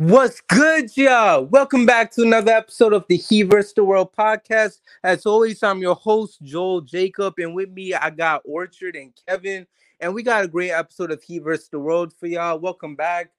[0.00, 1.44] What's good, y'all?
[1.44, 3.74] Welcome back to another episode of the Heat vs.
[3.74, 4.80] the World podcast.
[5.04, 9.66] As always, I'm your host, Joel Jacob, and with me, I got Orchard and Kevin,
[10.00, 11.68] and we got a great episode of Heat vs.
[11.68, 12.58] the World for y'all.
[12.58, 13.30] Welcome back.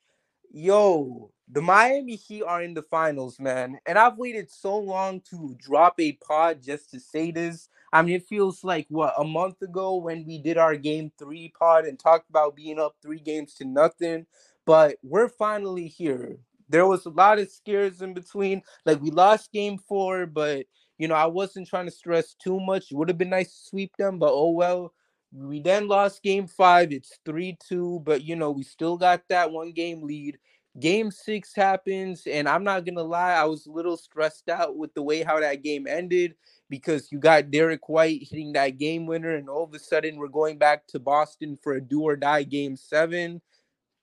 [0.52, 5.56] Yo, the Miami Heat are in the finals, man, and I've waited so long to
[5.58, 7.70] drop a pod just to say this.
[7.92, 11.52] I mean, it feels like what a month ago when we did our game three
[11.58, 14.28] pod and talked about being up three games to nothing,
[14.68, 16.38] but we're finally here
[16.72, 18.62] there was a lot of scares in between.
[18.86, 20.66] Like we lost game four, but
[20.98, 22.92] you know, I wasn't trying to stress too much.
[22.92, 24.94] It would have been nice to sweep them, but oh well.
[25.34, 26.92] We then lost game five.
[26.92, 30.38] It's 3 2, but you know, we still got that one game lead.
[30.80, 34.94] Game six happens, and I'm not gonna lie, I was a little stressed out with
[34.94, 36.36] the way how that game ended
[36.70, 40.28] because you got Derrick White hitting that game winner, and all of a sudden we're
[40.28, 43.42] going back to Boston for a do or die game seven.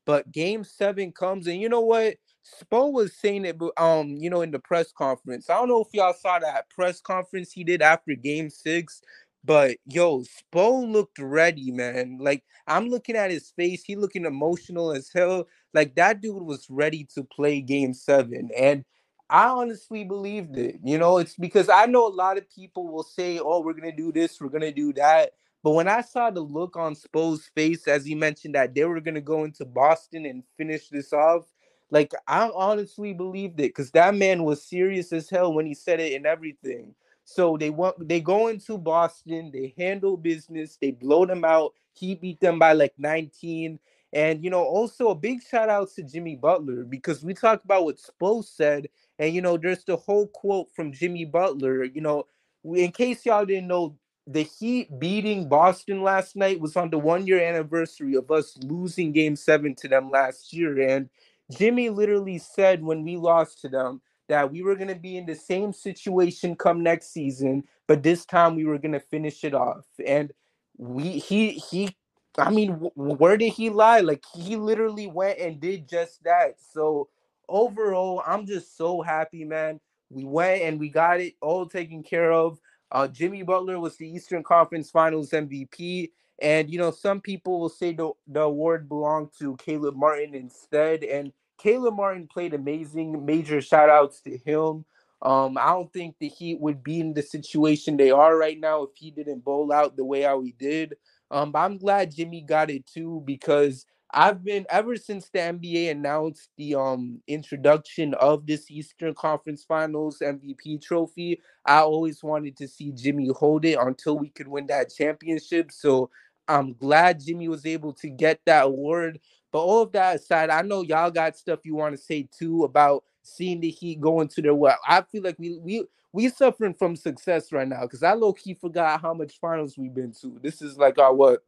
[0.05, 2.17] But game seven comes, and you know what?
[2.63, 5.51] Spo was saying it, um, you know, in the press conference.
[5.51, 9.03] I don't know if y'all saw that press conference he did after Game Six,
[9.45, 12.19] but yo, Spo looked ready, man.
[12.21, 15.49] Like I'm looking at his face, he looking emotional as hell.
[15.75, 18.85] Like that dude was ready to play Game Seven, and
[19.31, 20.77] I honestly believed it.
[20.83, 23.95] You know, it's because I know a lot of people will say, "Oh, we're gonna
[23.95, 27.89] do this, we're gonna do that." But when I saw the look on Spo's face
[27.89, 31.45] as he mentioned that they were gonna go into Boston and finish this off,
[31.91, 36.01] like I honestly believed it because that man was serious as hell when he said
[36.01, 36.95] it and everything.
[37.25, 41.75] So they want they go into Boston, they handle business, they blow them out.
[41.93, 43.79] He beat them by like 19.
[44.13, 47.85] And you know, also a big shout out to Jimmy Butler because we talked about
[47.85, 48.89] what Spo said,
[49.19, 51.85] and you know, there's the whole quote from Jimmy Butler.
[51.85, 52.27] You know,
[52.65, 53.97] in case y'all didn't know,
[54.27, 59.13] the Heat beating Boston last night was on the one year anniversary of us losing
[59.13, 60.81] game seven to them last year.
[60.89, 61.09] And
[61.57, 65.27] Jimmy literally said when we lost to them that we were going to be in
[65.27, 69.55] the same situation come next season, but this time we were going to finish it
[69.55, 69.87] off.
[70.07, 70.33] And
[70.77, 71.97] we he he
[72.37, 74.01] I mean, where did he lie?
[74.01, 76.57] Like he literally went and did just that.
[76.73, 77.09] So
[77.49, 79.81] overall, I'm just so happy, man.
[80.11, 82.59] We went and we got it all taken care of.
[82.93, 86.11] Uh, Jimmy Butler was the Eastern Conference Finals MVP.
[86.41, 91.03] And you know, some people will say the, the award belonged to Caleb Martin instead.
[91.05, 93.25] And Caleb Martin played amazing.
[93.25, 94.85] Major shout outs to him.
[95.21, 98.85] Um, I don't think the Heat would be in the situation they are right now
[98.85, 100.95] if he didn't bowl out the way how he did.
[101.31, 105.91] Um, but I'm glad Jimmy got it too because I've been ever since the NBA
[105.91, 111.41] announced the um introduction of this Eastern Conference Finals MVP trophy.
[111.67, 115.71] I always wanted to see Jimmy hold it until we could win that championship.
[115.73, 116.11] So
[116.49, 119.21] I'm glad Jimmy was able to get that award.
[119.53, 122.65] But all of that aside, I know y'all got stuff you want to say too
[122.65, 124.79] about seeing the Heat go into their well.
[124.87, 128.55] I feel like we we we suffering from success right now because I low key
[128.55, 130.39] forgot how much finals we've been to.
[130.43, 131.41] This is like our what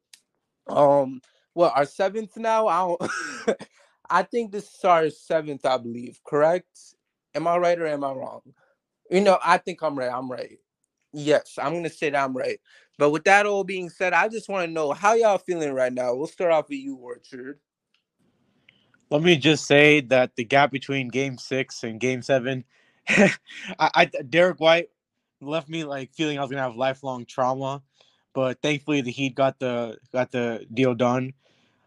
[0.68, 1.20] um
[1.54, 2.68] what our seventh now.
[2.68, 3.12] I don't
[4.10, 6.20] I think this is our seventh, I believe.
[6.26, 6.68] Correct?
[7.34, 8.42] Am I right or am I wrong?
[9.10, 10.12] You know, I think I'm right.
[10.12, 10.58] I'm right.
[11.12, 12.60] Yes, I'm gonna say that I'm right.
[12.98, 15.92] But with that all being said, I just want to know how y'all feeling right
[15.92, 16.14] now.
[16.14, 17.58] We'll start off with you, Orchard.
[19.10, 22.64] Let me just say that the gap between Game Six and Game Seven,
[23.08, 23.30] I,
[23.78, 24.90] I Derrick White
[25.40, 27.82] left me like feeling I was gonna have lifelong trauma,
[28.34, 31.32] but thankfully the Heat got the got the deal done.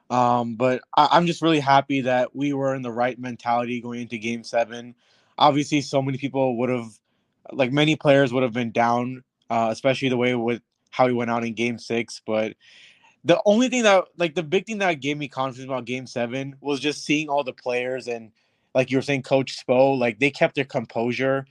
[0.09, 4.01] Um, but I, am just really happy that we were in the right mentality going
[4.01, 4.93] into Game Seven.
[5.37, 6.91] Obviously, so many people would have,
[7.51, 10.61] like many players would have been down, uh, especially the way with
[10.91, 12.21] how he went out in Game Six.
[12.25, 12.53] But
[13.23, 16.55] the only thing that like the big thing that gave me confidence about game seven
[16.61, 18.31] was just seeing all the players and
[18.75, 21.45] like you were saying coach spo like they kept their composure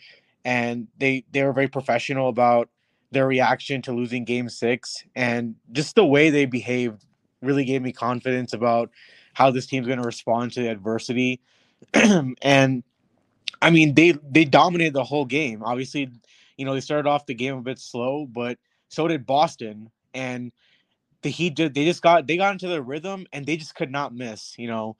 [0.45, 2.69] and they they were very professional about
[3.11, 7.05] their reaction to losing game six and just the way they behaved
[7.41, 8.91] really gave me confidence about
[9.35, 11.41] how this team's going to respond to adversity
[11.95, 12.85] and
[13.63, 16.11] i mean they they dominated the whole game obviously
[16.59, 20.53] you know they started off the game a bit slow but so did boston and
[21.23, 23.91] the Heat did they just got they got into the rhythm and they just could
[23.91, 24.59] not miss.
[24.59, 24.97] You know,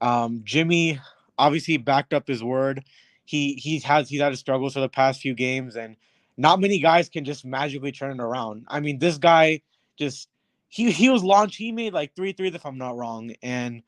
[0.00, 1.00] um, Jimmy
[1.38, 2.84] obviously backed up his word.
[3.24, 5.96] he he has he's had his struggles for the past few games, and
[6.36, 8.66] not many guys can just magically turn it around.
[8.68, 9.62] I mean, this guy
[9.96, 10.28] just
[10.68, 11.56] he he was launched.
[11.56, 13.82] He made like three threes if I'm not wrong, and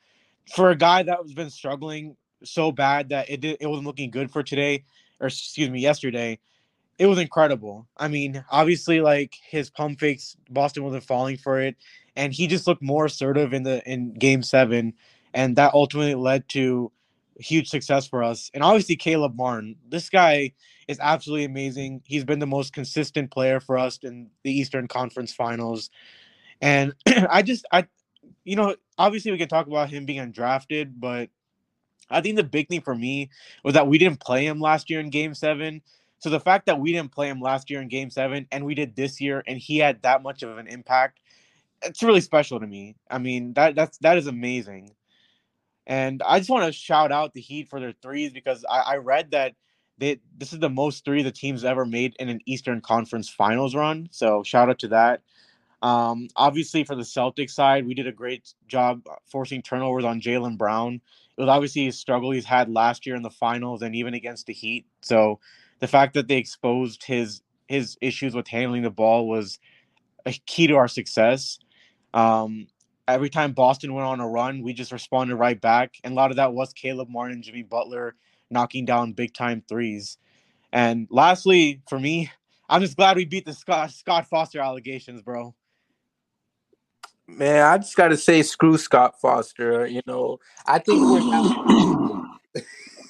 [0.54, 4.10] for a guy that was been struggling so bad that it did, it wasn't looking
[4.10, 4.84] good for today,
[5.20, 6.38] or excuse me, yesterday.
[6.98, 7.88] It was incredible.
[7.96, 11.76] I mean, obviously, like his pump fakes, Boston wasn't falling for it,
[12.16, 14.94] and he just looked more assertive in the in Game Seven,
[15.34, 16.92] and that ultimately led to
[17.36, 18.50] huge success for us.
[18.54, 20.52] And obviously, Caleb Martin, this guy
[20.86, 22.02] is absolutely amazing.
[22.04, 25.90] He's been the most consistent player for us in the Eastern Conference Finals,
[26.60, 27.86] and I just I,
[28.44, 31.30] you know, obviously we can talk about him being undrafted, but
[32.12, 33.31] I think the big thing for me
[33.64, 35.82] was that we didn't play him last year in Game Seven.
[36.19, 38.75] So the fact that we didn't play him last year in Game Seven and we
[38.75, 41.19] did this year, and he had that much of an impact,
[41.82, 42.97] it's really special to me.
[43.11, 44.94] I mean that that's that is amazing.
[45.87, 48.97] And I just want to shout out the Heat for their threes because I, I
[48.99, 49.55] read that
[49.99, 53.75] they this is the most three the team's ever made in an Eastern Conference Finals
[53.75, 54.09] run.
[54.12, 55.23] So shout out to that.
[55.82, 60.56] Um, obviously, for the Celtics side, we did a great job forcing turnovers on Jaylen
[60.56, 61.00] Brown.
[61.37, 64.46] It was obviously a struggle he's had last year in the finals and even against
[64.46, 64.87] the Heat.
[65.00, 65.40] So
[65.81, 69.58] the fact that they exposed his his issues with handling the ball was
[70.26, 71.58] a key to our success.
[72.12, 72.67] Um,
[73.08, 76.31] every time Boston went on a run, we just responded right back, and a lot
[76.31, 78.14] of that was Caleb Martin, Jimmy Butler
[78.50, 80.19] knocking down big time threes.
[80.73, 82.31] And lastly, for me,
[82.69, 85.55] I'm just glad we beat the Scott Scott Foster allegations, bro.
[87.37, 89.87] Man, I just gotta say, screw Scott Foster.
[89.87, 92.23] You know, I think we're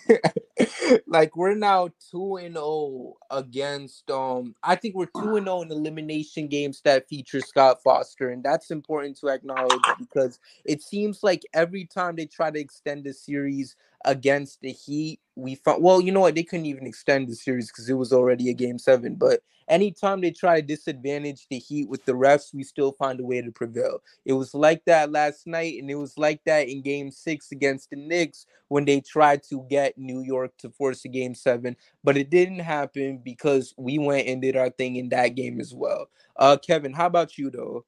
[1.07, 4.11] like we're now two and zero oh against.
[4.11, 8.31] Um, I think we're two and zero oh in elimination games that feature Scott Foster,
[8.31, 13.05] and that's important to acknowledge because it seems like every time they try to extend
[13.05, 15.83] the series against the Heat, we found.
[15.83, 16.35] Well, you know what?
[16.35, 20.21] They couldn't even extend the series because it was already a game seven, but anytime
[20.21, 23.51] they try to disadvantage the Heat with the refs, we still find a way to
[23.51, 24.03] prevail.
[24.25, 27.91] It was like that last night, and it was like that in game six against
[27.91, 32.17] the Knicks when they tried to get New York to force a game seven, but
[32.17, 36.07] it didn't happen because we went and did our thing in that game as well.
[36.37, 37.85] Uh, Kevin, how about you though?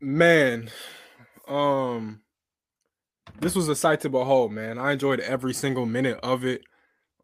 [0.00, 0.70] Man,
[1.48, 2.20] um,
[3.40, 4.78] this was a sight to behold, man.
[4.78, 6.62] I enjoyed every single minute of it.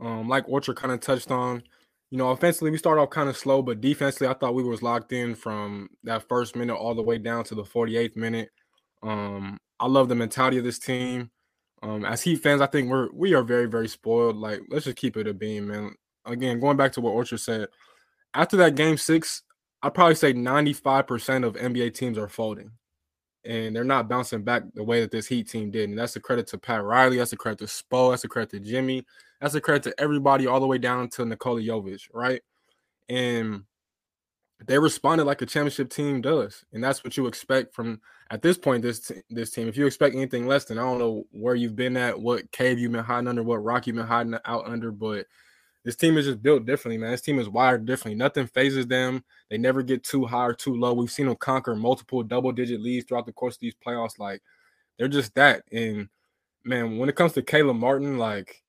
[0.01, 1.63] Um, like Orchard kind of touched on,
[2.11, 4.83] you know, offensively we started off kind of slow, but defensively I thought we was
[4.83, 8.51] locked in from that first minute all the way down to the 48th minute.
[9.03, 11.31] Um, I love the mentality of this team.
[11.83, 14.37] Um, as Heat fans, I think we're we are very very spoiled.
[14.37, 15.95] Like, let's just keep it a beam, man.
[16.27, 17.69] Again, going back to what Orchard said,
[18.35, 19.43] after that game six,
[19.83, 22.73] I'd probably say 95% of NBA teams are folding
[23.45, 25.89] and they're not bouncing back the way that this Heat team did.
[25.89, 27.17] And that's a credit to Pat Riley.
[27.17, 28.11] That's a credit to Spo.
[28.11, 29.07] That's a credit to Jimmy.
[29.41, 32.43] That's a credit to everybody all the way down to Nikola Jovic, right?
[33.09, 33.65] And
[34.67, 38.59] they responded like a championship team does, and that's what you expect from at this
[38.59, 39.69] point this t- this team.
[39.69, 42.79] If you expect anything less, then I don't know where you've been at, what cave
[42.79, 45.27] you've been hiding under, what rock you've been hiding out under, but
[45.85, 47.11] this team is just built differently, man.
[47.11, 48.15] This team is wired differently.
[48.15, 49.25] Nothing fazes them.
[49.49, 50.93] They never get too high or too low.
[50.93, 54.19] We've seen them conquer multiple double digit leads throughout the course of these playoffs.
[54.19, 54.43] Like
[54.99, 55.65] they're just that.
[55.73, 56.09] And
[56.65, 58.63] man, when it comes to Caleb Martin, like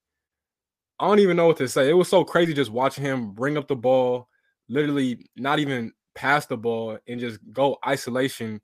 [0.99, 1.89] I don't even know what to say.
[1.89, 4.29] It was so crazy just watching him bring up the ball,
[4.69, 8.61] literally not even pass the ball and just go isolation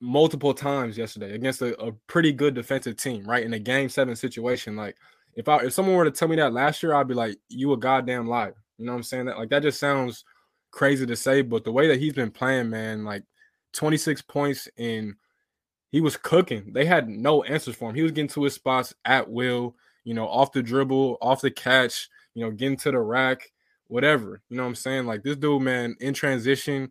[0.00, 3.44] multiple times yesterday against a, a pretty good defensive team, right?
[3.44, 4.76] In a game seven situation.
[4.76, 4.96] Like
[5.34, 7.72] if I if someone were to tell me that last year, I'd be like, you
[7.72, 8.54] a goddamn liar.
[8.76, 9.26] You know what I'm saying?
[9.26, 10.24] That like that just sounds
[10.70, 13.24] crazy to say, but the way that he's been playing, man, like
[13.72, 15.14] 26 points and
[15.90, 16.72] he was cooking.
[16.72, 17.96] They had no answers for him.
[17.96, 21.50] He was getting to his spots at will, you know, off the dribble, off the
[21.50, 23.50] catch, you know, getting to the rack,
[23.88, 24.40] whatever.
[24.48, 25.06] You know what I'm saying?
[25.06, 26.90] Like this dude, man, in transition,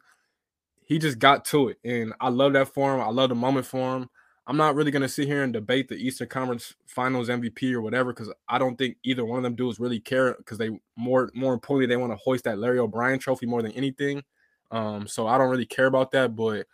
[0.85, 1.77] he just got to it.
[1.83, 3.01] And I love that for him.
[3.01, 4.09] I love the moment for him.
[4.49, 8.13] I'm not really to sit here and debate the Eastern Conference Finals MVP or whatever
[8.13, 11.53] because I don't think either one of them dudes really care because they more more
[11.53, 14.23] importantly they want to hoist that Larry O'Brien trophy more than anything.
[14.71, 16.35] Um, so I don't really care about that.
[16.37, 16.65] But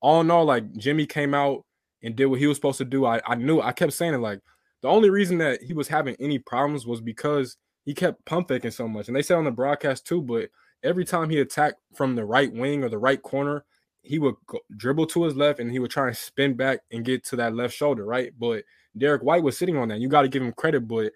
[0.00, 1.66] all in all, like Jimmy came out
[2.02, 3.04] and did what he was supposed to do.
[3.04, 4.40] I, I knew I kept saying it like
[4.80, 8.70] the only reason that he was having any problems was because he kept pump faking
[8.70, 9.08] so much.
[9.08, 10.50] And they said on the broadcast too, but
[10.82, 13.64] every time he attacked from the right wing or the right corner,
[14.02, 17.04] he would go, dribble to his left and he would try and spin back and
[17.04, 18.32] get to that left shoulder, right?
[18.38, 18.64] But
[18.96, 20.00] Derrick White was sitting on that.
[20.00, 20.88] You got to give him credit.
[20.88, 21.12] But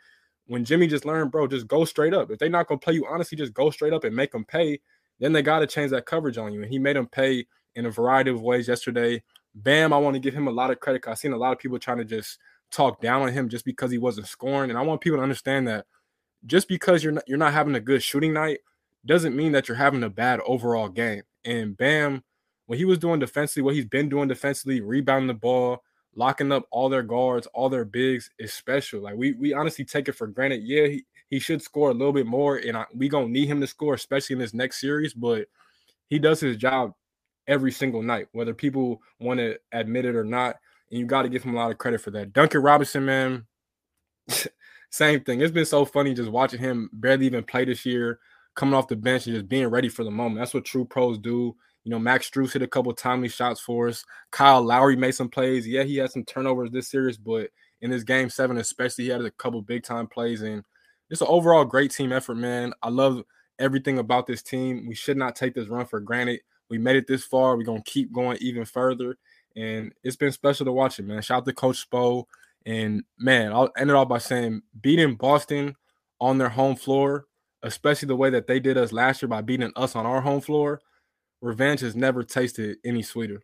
[0.46, 2.30] when Jimmy just learned, bro, just go straight up.
[2.30, 4.80] If they're not gonna play you, honestly, just go straight up and make them pay.
[5.18, 6.62] Then they got to change that coverage on you.
[6.62, 9.22] And he made them pay in a variety of ways yesterday.
[9.54, 11.08] Bam, I want to give him a lot of credit.
[11.08, 12.38] I've seen a lot of people trying to just
[12.70, 14.70] talk down on him just because he wasn't scoring.
[14.70, 15.86] And I want people to understand that
[16.46, 18.60] just because you're not you're not having a good shooting night
[19.04, 21.22] doesn't mean that you're having a bad overall game.
[21.44, 22.24] And Bam,
[22.66, 25.82] when he was doing defensively, what he's been doing defensively, rebounding the ball,
[26.14, 29.00] locking up all their guards, all their bigs is special.
[29.00, 30.62] Like we we honestly take it for granted.
[30.64, 33.60] Yeah, he, he should score a little bit more, and I, we gonna need him
[33.60, 35.14] to score, especially in this next series.
[35.14, 35.46] But
[36.08, 36.92] he does his job
[37.48, 40.56] every single night, whether people want to admit it or not.
[40.90, 42.32] And you got to give him a lot of credit for that.
[42.32, 43.46] Duncan Robinson, man,
[44.90, 45.40] same thing.
[45.40, 48.18] It's been so funny just watching him barely even play this year,
[48.54, 50.38] coming off the bench and just being ready for the moment.
[50.38, 51.54] That's what true pros do.
[51.84, 54.04] You know, Max Strus hit a couple timely shots for us.
[54.32, 55.68] Kyle Lowry made some plays.
[55.68, 57.50] Yeah, he had some turnovers this series, but
[57.80, 60.42] in this game seven, especially, he had a couple big time plays.
[60.42, 60.64] And
[61.10, 62.72] it's an overall great team effort, man.
[62.82, 63.22] I love
[63.58, 64.86] everything about this team.
[64.88, 66.40] We should not take this run for granted.
[66.68, 67.56] We made it this far.
[67.56, 69.16] We're gonna keep going even further.
[69.54, 71.22] And it's been special to watch it, man.
[71.22, 72.24] Shout out to Coach Spo.
[72.66, 75.76] And man, I'll end it off by saying beating Boston
[76.20, 77.26] on their home floor,
[77.62, 80.40] especially the way that they did us last year by beating us on our home
[80.40, 80.80] floor,
[81.40, 83.40] revenge has never tasted any sweeter.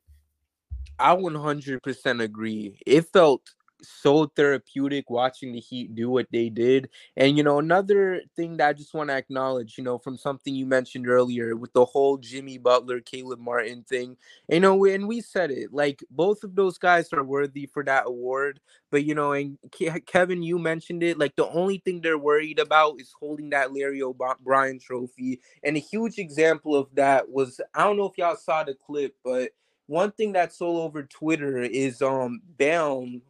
[0.99, 2.79] I 100% agree.
[2.85, 3.43] It felt
[3.83, 6.89] so therapeutic watching the Heat do what they did.
[7.17, 10.55] And you know, another thing that I just want to acknowledge, you know, from something
[10.55, 14.17] you mentioned earlier with the whole Jimmy Butler, Caleb Martin thing.
[14.49, 18.07] You know, and we said it like both of those guys are worthy for that
[18.07, 18.61] award.
[18.91, 19.59] But you know, and
[20.07, 21.19] Kevin, you mentioned it.
[21.19, 25.41] Like the only thing they're worried about is holding that Larry O'Brien trophy.
[25.63, 29.15] And a huge example of that was I don't know if y'all saw the clip,
[29.25, 29.51] but
[29.93, 32.41] one thing that's all over Twitter is um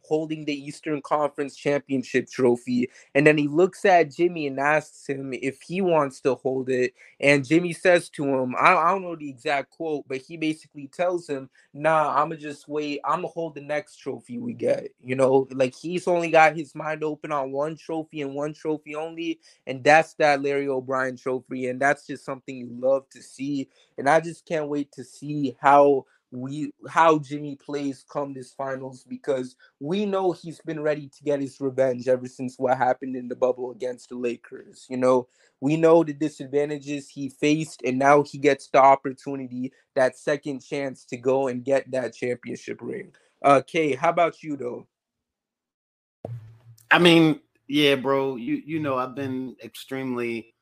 [0.01, 5.33] holding the Eastern Conference Championship trophy, and then he looks at Jimmy and asks him
[5.33, 9.15] if he wants to hold it, and Jimmy says to him, I, I don't know
[9.17, 13.01] the exact quote, but he basically tells him, "Nah, I'ma just wait.
[13.03, 17.03] I'ma hold the next trophy we get." You know, like he's only got his mind
[17.03, 21.81] open on one trophy and one trophy only, and that's that Larry O'Brien trophy, and
[21.81, 23.67] that's just something you love to see,
[23.97, 29.05] and I just can't wait to see how we how Jimmy plays come this finals
[29.07, 33.27] because we know he's been ready to get his revenge ever since what happened in
[33.27, 34.87] the bubble against the Lakers.
[34.89, 35.27] You know,
[35.61, 41.05] we know the disadvantages he faced, and now he gets the opportunity, that second chance
[41.05, 43.11] to go and get that championship ring.
[43.43, 44.87] Uh Kay, how about you though?
[46.89, 50.55] I mean, yeah, bro, you you know I've been extremely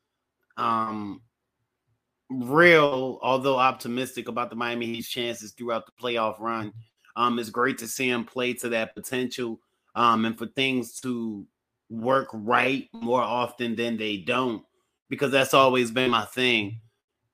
[0.58, 1.22] um
[2.40, 6.72] real, although optimistic about the Miami Heat's chances throughout the playoff run.
[7.16, 9.60] Um, it's great to see him play to that potential,
[9.94, 11.46] um, and for things to
[11.90, 14.64] work right more often than they don't,
[15.10, 16.80] because that's always been my thing.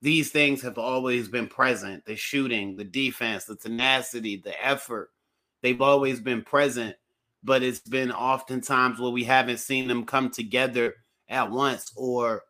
[0.02, 5.10] These things have always been present: the shooting, the defense, the tenacity, the effort.
[5.62, 6.96] They've always been present,
[7.42, 10.94] but it's been oftentimes where we haven't seen them come together
[11.28, 12.42] at once or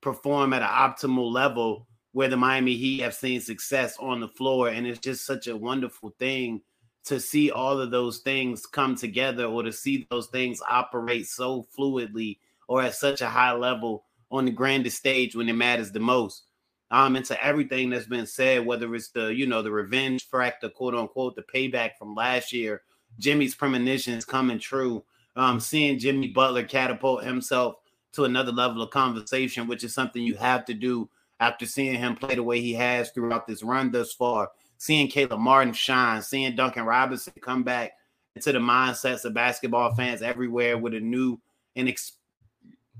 [0.00, 4.70] perform at an optimal level where the Miami Heat have seen success on the floor.
[4.70, 6.62] And it's just such a wonderful thing
[7.04, 11.66] to see all of those things come together or to see those things operate so
[11.78, 16.00] fluidly or at such a high level on the grandest stage when it matters the
[16.00, 16.44] most.
[16.90, 20.94] Um, into everything that's been said, whether it's the, you know, the revenge factor, quote
[20.94, 22.80] unquote, the payback from last year,
[23.18, 25.04] Jimmy's premonitions coming true.
[25.36, 27.74] Um, seeing Jimmy Butler catapult himself
[28.12, 32.16] to another level of conversation, which is something you have to do after seeing him
[32.16, 36.54] play the way he has throughout this run thus far, seeing Caleb Martin shine, seeing
[36.56, 37.92] Duncan Robinson come back
[38.34, 41.40] into the mindsets of basketball fans everywhere with a new
[41.74, 42.12] and ex-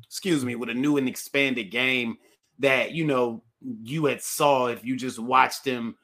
[0.04, 2.16] excuse me, with a new and expanded game
[2.58, 3.42] that you know
[3.82, 5.96] you had saw if you just watched him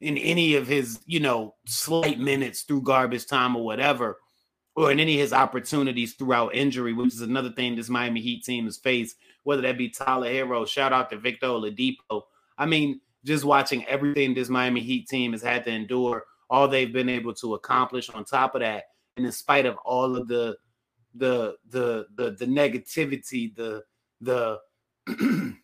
[0.00, 4.18] in any of his, you know, slight minutes through garbage time or whatever,
[4.76, 8.44] or in any of his opportunities throughout injury, which is another thing this Miami Heat
[8.44, 9.16] team has faced
[9.48, 12.20] whether that be Tyler Herro, shout out to Victor Oladipo.
[12.58, 16.92] I mean, just watching everything this Miami Heat team has had to endure, all they've
[16.92, 18.84] been able to accomplish on top of that,
[19.16, 20.58] and in spite of all of the
[21.14, 23.82] the the the, the negativity, the
[24.20, 24.58] the
[25.06, 25.56] the,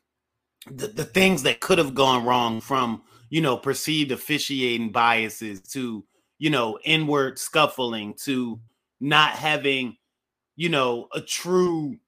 [0.67, 6.03] the things that could have gone wrong from you know perceived officiating biases to
[6.39, 8.59] you know inward scuffling to
[8.99, 9.99] not having
[10.57, 11.99] you know a true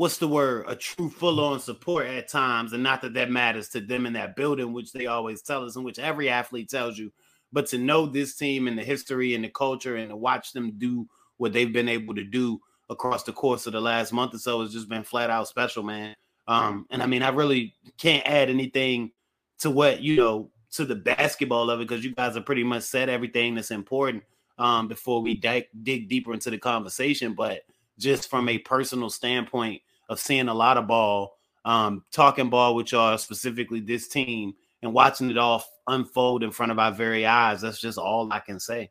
[0.00, 3.82] what's the word a true full-on support at times and not that that matters to
[3.82, 7.12] them in that building which they always tell us and which every athlete tells you
[7.52, 10.72] but to know this team and the history and the culture and to watch them
[10.78, 14.38] do what they've been able to do across the course of the last month or
[14.38, 16.16] so has just been flat out special man
[16.48, 19.10] um and i mean i really can't add anything
[19.58, 22.84] to what you know to the basketball of it because you guys have pretty much
[22.84, 24.24] said everything that's important
[24.56, 27.32] um, before we dig, dig deeper into the conversation.
[27.34, 27.62] But
[27.98, 32.92] just from a personal standpoint of seeing a lot of ball, um, talking ball with
[32.92, 34.52] y'all, specifically this team,
[34.82, 38.40] and watching it all unfold in front of our very eyes, that's just all I
[38.40, 38.90] can say.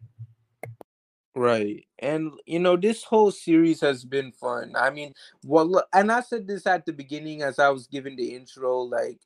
[1.36, 1.86] Right.
[2.00, 4.74] And you know, this whole series has been fun.
[4.76, 5.14] I mean,
[5.46, 9.20] well and I said this at the beginning as I was giving the intro, like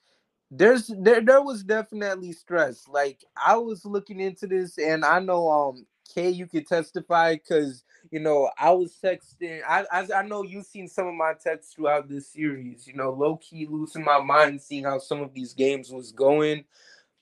[0.51, 2.87] there's there there was definitely stress.
[2.87, 7.83] Like I was looking into this and I know um Kay you could testify because
[8.11, 11.73] you know I was texting I, I I know you've seen some of my texts
[11.73, 15.53] throughout this series, you know, low key losing my mind seeing how some of these
[15.53, 16.65] games was going.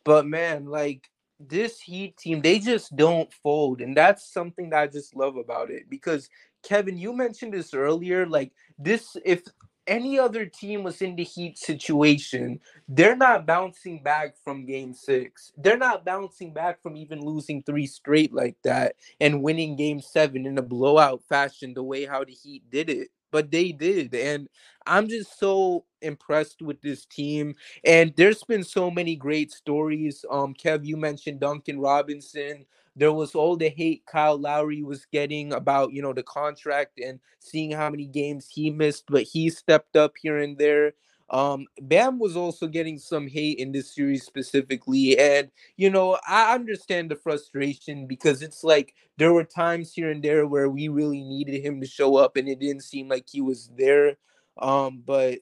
[0.04, 3.82] But man, like this Heat team, they just don't fold.
[3.82, 5.90] And that's something that I just love about it.
[5.90, 6.30] Because
[6.64, 8.26] Kevin, you mentioned this earlier.
[8.28, 9.44] Like this, if
[9.92, 15.52] any other team was in the Heat situation, they're not bouncing back from game six.
[15.58, 20.46] They're not bouncing back from even losing three straight like that and winning game seven
[20.46, 23.10] in a blowout fashion, the way how the Heat did it.
[23.32, 24.16] But they did.
[24.16, 24.48] And
[24.86, 27.56] I'm just so impressed with this team.
[27.84, 30.24] And there's been so many great stories.
[30.32, 32.66] Um, Kev, you mentioned Duncan Robinson.
[32.96, 37.20] There was all the hate Kyle Lowry was getting about, you know, the contract and
[37.40, 40.94] seeing how many games he missed, but he stepped up here and there.
[41.30, 45.18] Um, Bam was also getting some hate in this series specifically.
[45.18, 50.22] And, you know, I understand the frustration because it's like there were times here and
[50.22, 53.40] there where we really needed him to show up and it didn't seem like he
[53.40, 54.18] was there.
[54.58, 55.40] Um, but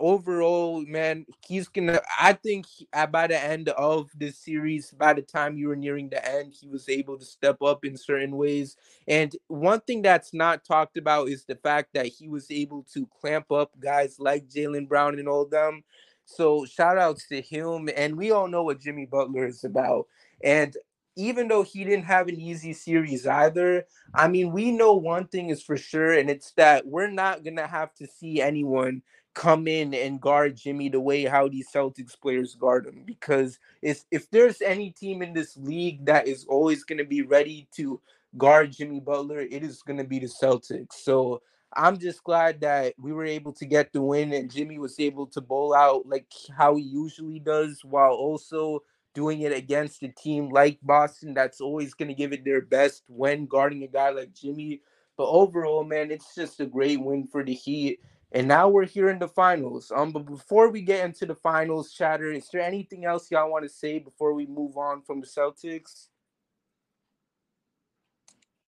[0.00, 2.00] overall, man, he's gonna.
[2.20, 6.08] I think uh, by the end of this series, by the time you were nearing
[6.08, 8.76] the end, he was able to step up in certain ways.
[9.06, 13.06] And one thing that's not talked about is the fact that he was able to
[13.20, 15.84] clamp up guys like Jaylen Brown and all them.
[16.24, 17.90] So shout outs to him.
[17.94, 20.06] And we all know what Jimmy Butler is about.
[20.42, 20.74] And
[21.16, 25.50] even though he didn't have an easy series either, I mean, we know one thing
[25.50, 29.02] is for sure, and it's that we're not gonna have to see anyone
[29.34, 33.02] come in and guard Jimmy the way how these Celtics players guard him.
[33.04, 37.68] Because if if there's any team in this league that is always gonna be ready
[37.76, 38.00] to
[38.38, 40.94] guard Jimmy Butler, it is gonna be the Celtics.
[40.94, 41.42] So
[41.76, 45.26] I'm just glad that we were able to get the win and Jimmy was able
[45.28, 48.82] to bowl out like how he usually does while also
[49.14, 53.04] doing it against a team like Boston that's always going to give it their best
[53.08, 54.82] when guarding a guy like Jimmy.
[55.16, 58.00] But overall, man, it's just a great win for the Heat.
[58.34, 59.92] And now we're here in the finals.
[59.94, 63.62] Um, but before we get into the finals chatter, is there anything else y'all want
[63.62, 66.08] to say before we move on from the Celtics?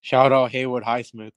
[0.02, 1.32] Shout out Haywood Highsmith.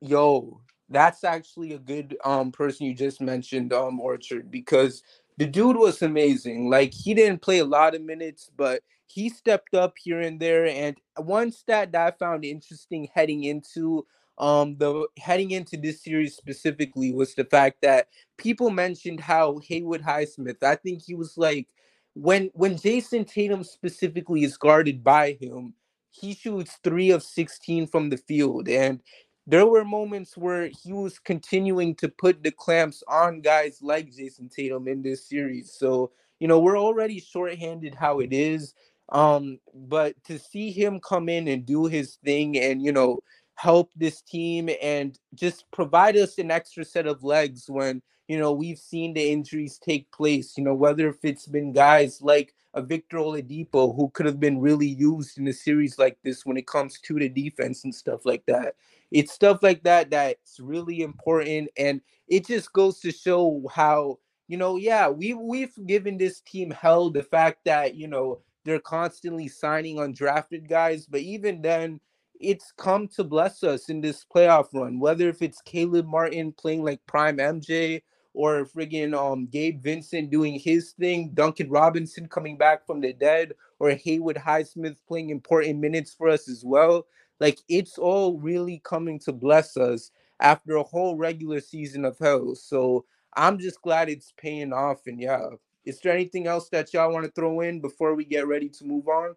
[0.00, 5.02] Yo, that's actually a good um person you just mentioned, um, Orchard, because
[5.36, 6.70] the dude was amazing.
[6.70, 10.66] Like he didn't play a lot of minutes, but he stepped up here and there.
[10.66, 14.06] And one stat that I found interesting heading into
[14.38, 20.02] um the heading into this series specifically was the fact that people mentioned how Haywood
[20.02, 21.68] Highsmith, I think he was like
[22.14, 25.74] when when Jayson Tatum specifically is guarded by him,
[26.10, 28.68] he shoots three of 16 from the field.
[28.68, 29.00] And
[29.46, 34.50] there were moments where he was continuing to put the clamps on guys like Jayson
[34.50, 35.72] Tatum in this series.
[35.72, 38.74] So, you know, we're already shorthanded how it is.
[39.10, 43.20] Um, but to see him come in and do his thing and, you know,
[43.58, 48.52] help this team and just provide us an extra set of legs when, you know,
[48.52, 52.80] we've seen the injuries take place, you know, whether if it's been guys like a
[52.80, 56.68] Victor Oladipo who could have been really used in a series like this when it
[56.68, 58.76] comes to the defense and stuff like that.
[59.10, 64.56] It's stuff like that that's really important and it just goes to show how you
[64.56, 69.48] know yeah we we've given this team hell the fact that you know they're constantly
[69.48, 71.98] signing undrafted guys but even then
[72.40, 76.84] it's come to bless us in this playoff run whether if it's Caleb Martin playing
[76.84, 78.02] like prime MJ
[78.34, 83.54] or friggin' um Gabe Vincent doing his thing, Duncan Robinson coming back from the dead,
[83.80, 87.06] or Haywood Highsmith playing important minutes for us as well.
[87.40, 92.54] Like it's all really coming to bless us after a whole regular season of hell.
[92.54, 93.04] So
[93.36, 95.06] I'm just glad it's paying off.
[95.06, 95.48] And yeah,
[95.84, 98.84] is there anything else that y'all want to throw in before we get ready to
[98.84, 99.34] move on?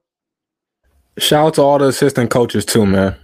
[1.18, 3.16] Shout out to all the assistant coaches too, man.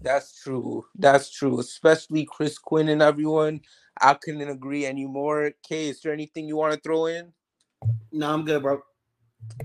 [0.00, 0.84] That's true.
[0.96, 1.58] That's true.
[1.60, 3.60] Especially Chris Quinn and everyone.
[4.00, 5.52] I couldn't agree anymore.
[5.62, 7.32] Kay, is there anything you want to throw in?
[8.12, 8.80] No, I'm good, bro.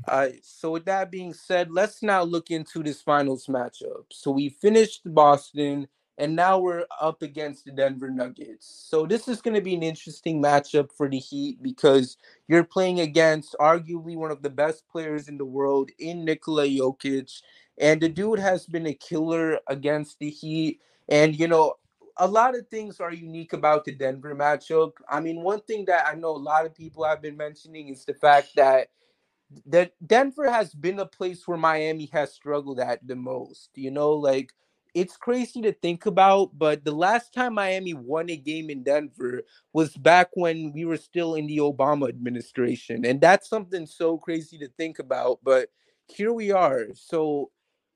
[0.07, 0.39] All right.
[0.43, 4.05] So with that being said, let's now look into this finals matchup.
[4.11, 5.87] So we finished Boston,
[6.17, 8.85] and now we're up against the Denver Nuggets.
[8.89, 12.99] So this is going to be an interesting matchup for the Heat because you're playing
[12.99, 17.41] against arguably one of the best players in the world in Nikola Jokic.
[17.79, 20.81] And the dude has been a killer against the Heat.
[21.09, 21.75] And, you know,
[22.17, 24.91] a lot of things are unique about the Denver matchup.
[25.09, 28.05] I mean, one thing that I know a lot of people have been mentioning is
[28.05, 28.89] the fact that
[29.67, 33.69] that Denver has been a place where Miami has struggled at the most.
[33.75, 34.53] You know, like
[34.93, 39.41] it's crazy to think about, but the last time Miami won a game in Denver
[39.73, 43.05] was back when we were still in the Obama administration.
[43.05, 45.39] And that's something so crazy to think about.
[45.43, 45.69] But
[46.07, 46.87] here we are.
[46.93, 47.49] So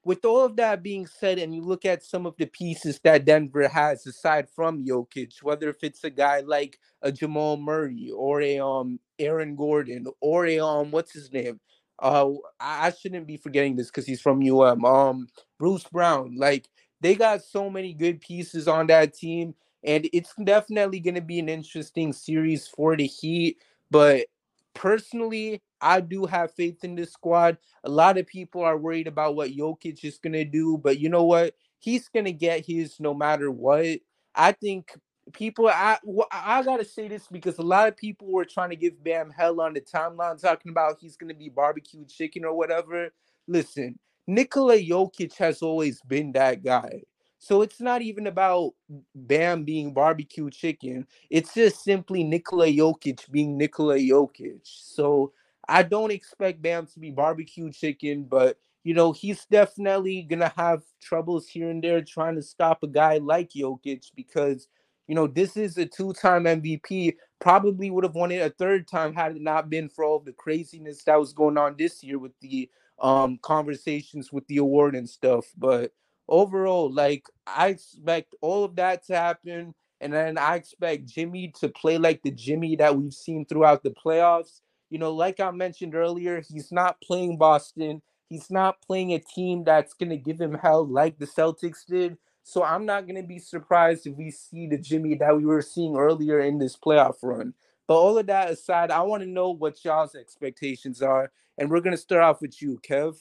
[0.04, 3.26] with all of that being said, and you look at some of the pieces that
[3.26, 8.42] Denver has aside from Jokic, whether if it's a guy like a Jamal Murray or
[8.42, 11.60] a um Aaron Gordon or a um what's his name?
[12.00, 12.30] Uh
[12.60, 14.86] I, shouldn't be forgetting this because he's from UM.
[14.86, 15.28] Um
[15.60, 16.36] Bruce Brown.
[16.38, 16.68] Like
[17.02, 21.50] they got so many good pieces on that team, and it's definitely gonna be an
[21.50, 23.58] interesting series for the Heat.
[23.90, 24.28] But
[24.74, 27.58] personally, I do have faith in this squad.
[27.84, 31.10] A lot of people are worried about what Jokic is going to do, but you
[31.10, 31.56] know what?
[31.80, 34.00] He's going to get his no matter what.
[34.36, 34.92] I think
[35.34, 35.98] people, I,
[36.32, 39.32] I got to say this because a lot of people were trying to give Bam
[39.32, 43.10] hell on the timeline, talking about he's going to be barbecue chicken or whatever.
[43.48, 47.02] Listen, Nikola Jokic has always been that guy.
[47.40, 48.74] So it's not even about
[49.16, 51.08] Bam being barbecue chicken.
[51.30, 54.62] It's just simply Nikola Jokic being Nikola Jokic.
[54.63, 55.32] So
[55.68, 60.82] I don't expect Bam to be barbecue chicken, but you know, he's definitely gonna have
[61.02, 64.68] troubles here and there trying to stop a guy like Jokic because
[65.08, 67.16] you know this is a two-time MVP.
[67.40, 70.34] Probably would have won it a third time had it not been for all the
[70.34, 75.10] craziness that was going on this year with the um conversations with the award and
[75.10, 75.46] stuff.
[75.58, 75.92] But
[76.28, 79.74] overall, like I expect all of that to happen.
[80.00, 83.92] And then I expect Jimmy to play like the Jimmy that we've seen throughout the
[83.92, 84.62] playoffs.
[84.90, 88.02] You know, like I mentioned earlier, he's not playing Boston.
[88.30, 92.18] He's not playing a team that's going to give him hell like the Celtics did.
[92.44, 95.62] So I'm not going to be surprised if we see the Jimmy that we were
[95.62, 97.54] seeing earlier in this playoff run.
[97.88, 101.32] But all of that aside, I want to know what y'all's expectations are.
[101.58, 103.17] And we're going to start off with you, Kev.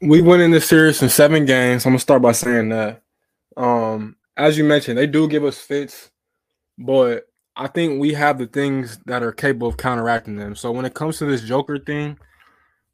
[0.00, 1.84] We went in this series in seven games.
[1.84, 3.02] I'm gonna start by saying that.
[3.56, 6.12] Um, as you mentioned, they do give us fits,
[6.78, 7.24] but
[7.56, 10.54] I think we have the things that are capable of counteracting them.
[10.54, 12.16] So when it comes to this Joker thing,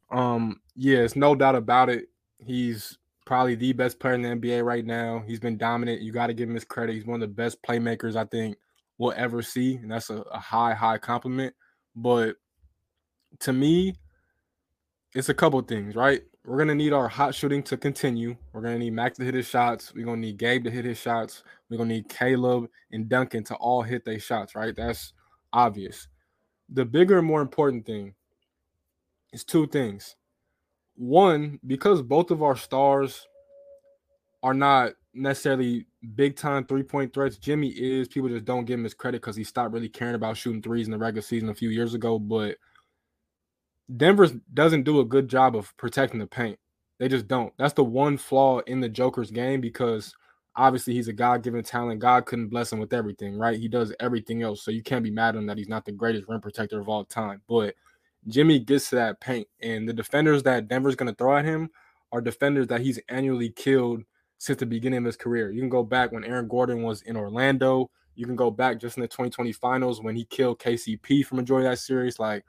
[0.09, 2.09] um, yeah, it's no doubt about it.
[2.39, 5.23] He's probably the best player in the NBA right now.
[5.27, 6.01] He's been dominant.
[6.01, 6.93] You got to give him his credit.
[6.93, 8.57] He's one of the best playmakers I think
[8.97, 11.53] we'll ever see, and that's a, a high, high compliment.
[11.95, 12.35] But
[13.39, 13.95] to me,
[15.13, 16.21] it's a couple things, right?
[16.45, 18.35] We're gonna need our hot shooting to continue.
[18.53, 19.93] We're gonna need Max to hit his shots.
[19.95, 21.43] We're gonna need Gabe to hit his shots.
[21.69, 24.75] We're gonna need Caleb and Duncan to all hit their shots, right?
[24.75, 25.13] That's
[25.51, 26.07] obvious.
[26.69, 28.13] The bigger and more important thing
[29.33, 30.15] is two things.
[30.95, 33.27] One, because both of our stars
[34.43, 37.37] are not necessarily big time three point threats.
[37.37, 38.07] Jimmy is.
[38.07, 40.87] People just don't give him his credit because he stopped really caring about shooting threes
[40.87, 42.19] in the regular season a few years ago.
[42.19, 42.57] But
[43.97, 46.59] Denver doesn't do a good job of protecting the paint.
[46.97, 47.53] They just don't.
[47.57, 50.15] That's the one flaw in the Joker's game because
[50.55, 51.99] obviously he's a God-given talent.
[51.99, 53.59] God couldn't bless him with everything, right?
[53.59, 55.91] He does everything else, so you can't be mad at him that he's not the
[55.91, 57.41] greatest rim protector of all time.
[57.49, 57.75] But
[58.27, 61.69] Jimmy gets to that paint, and the defenders that Denver's going to throw at him
[62.11, 64.03] are defenders that he's annually killed
[64.37, 65.51] since the beginning of his career.
[65.51, 67.89] You can go back when Aaron Gordon was in Orlando.
[68.15, 71.67] You can go back just in the 2020 finals when he killed KCP for majority
[71.67, 72.19] of that series.
[72.19, 72.45] Like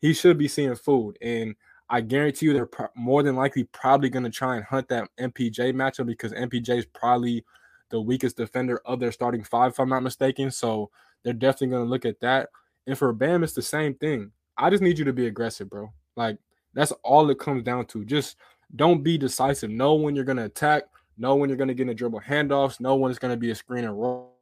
[0.00, 1.18] he should be seeing food.
[1.20, 1.54] And
[1.88, 5.08] I guarantee you, they're pro- more than likely probably going to try and hunt that
[5.18, 7.44] MPJ matchup because MPJ is probably
[7.90, 10.50] the weakest defender of their starting five, if I'm not mistaken.
[10.50, 10.90] So
[11.22, 12.48] they're definitely going to look at that.
[12.86, 14.32] And for Bam, it's the same thing.
[14.60, 15.90] I just need you to be aggressive, bro.
[16.16, 16.38] Like
[16.74, 18.04] that's all it comes down to.
[18.04, 18.36] Just
[18.76, 19.70] don't be decisive.
[19.70, 20.84] Know when you're to attack.
[21.18, 22.78] Know when you're to get in a dribble handoffs.
[22.78, 24.36] Know when it's to be a screen and roll.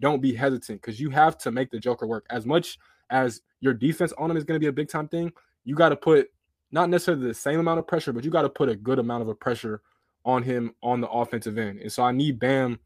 [0.00, 2.26] Don't be hesitant because you have to make the Joker work.
[2.30, 2.78] As much
[3.10, 5.32] as your defense on him is to be a big time thing,
[5.64, 6.30] you got to put
[6.72, 9.22] not necessarily the same amount of pressure, but you got to put a good amount
[9.22, 9.82] of a pressure
[10.24, 11.78] on him on the offensive end.
[11.80, 12.80] And so I need Bam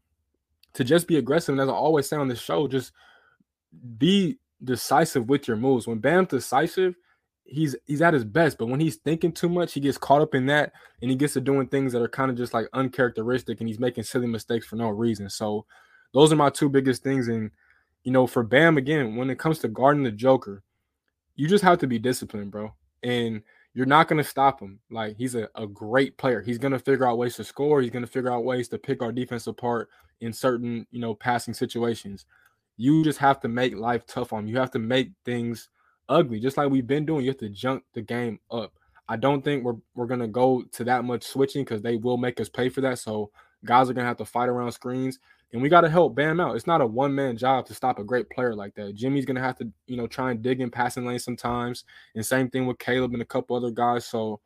[0.73, 1.53] to just be aggressive.
[1.53, 2.91] And as I always say on this show, just
[3.97, 5.87] be decisive with your moves.
[5.87, 6.95] When Bam's decisive,
[7.45, 8.57] he's he's at his best.
[8.57, 11.33] But when he's thinking too much, he gets caught up in that and he gets
[11.33, 14.65] to doing things that are kind of just like uncharacteristic and he's making silly mistakes
[14.65, 15.29] for no reason.
[15.29, 15.65] So
[16.13, 17.27] those are my two biggest things.
[17.27, 17.51] And
[18.03, 20.63] you know, for Bam again, when it comes to guarding the Joker,
[21.35, 22.73] you just have to be disciplined, bro.
[23.03, 23.41] And
[23.73, 24.79] you're not to stop him.
[24.89, 26.41] Like he's a, a great player.
[26.41, 27.81] He's to figure out ways to score.
[27.81, 29.89] He's to figure out ways to pick our defense apart
[30.21, 32.25] in certain, you know, passing situations.
[32.79, 34.47] You just have to make life tough on him.
[34.47, 35.67] You have to make things
[36.07, 37.25] ugly, just like we've been doing.
[37.25, 38.71] You have to junk the game up.
[39.09, 42.39] I don't think we're we're gonna go to that much switching because they will make
[42.39, 42.99] us pay for that.
[42.99, 43.31] So
[43.65, 45.19] guys are gonna have to fight around screens,
[45.51, 46.55] and we got to help Bam out.
[46.55, 48.95] It's not a one man job to stop a great player like that.
[48.95, 51.83] Jimmy's gonna have to you know try and dig in passing lane sometimes,
[52.15, 54.05] and same thing with Caleb and a couple other guys.
[54.05, 54.39] So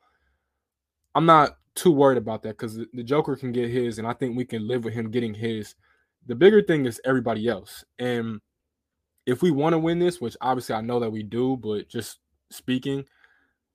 [1.13, 4.35] I'm not too worried about that because the Joker can get his, and I think
[4.35, 5.75] we can live with him getting his.
[6.27, 8.39] The bigger thing is everybody else, and
[9.25, 12.19] if we want to win this, which obviously I know that we do, but just
[12.49, 13.05] speaking,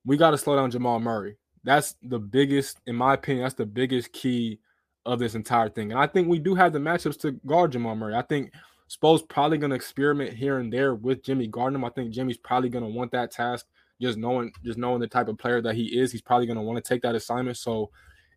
[0.04, 1.36] we got to slow down Jamal Murray.
[1.64, 4.60] That's the biggest, in my opinion, that's the biggest key
[5.06, 5.90] of this entire thing.
[5.90, 8.14] And I think we do have the matchups to guard Jamal Murray.
[8.14, 8.52] I think
[8.88, 11.84] Spo's probably going to experiment here and there with Jimmy Gardner.
[11.84, 13.66] I think Jimmy's probably going to want that task,
[14.00, 16.12] just knowing just knowing the type of player that he is.
[16.12, 17.56] He's probably going to want to take that assignment.
[17.56, 17.90] So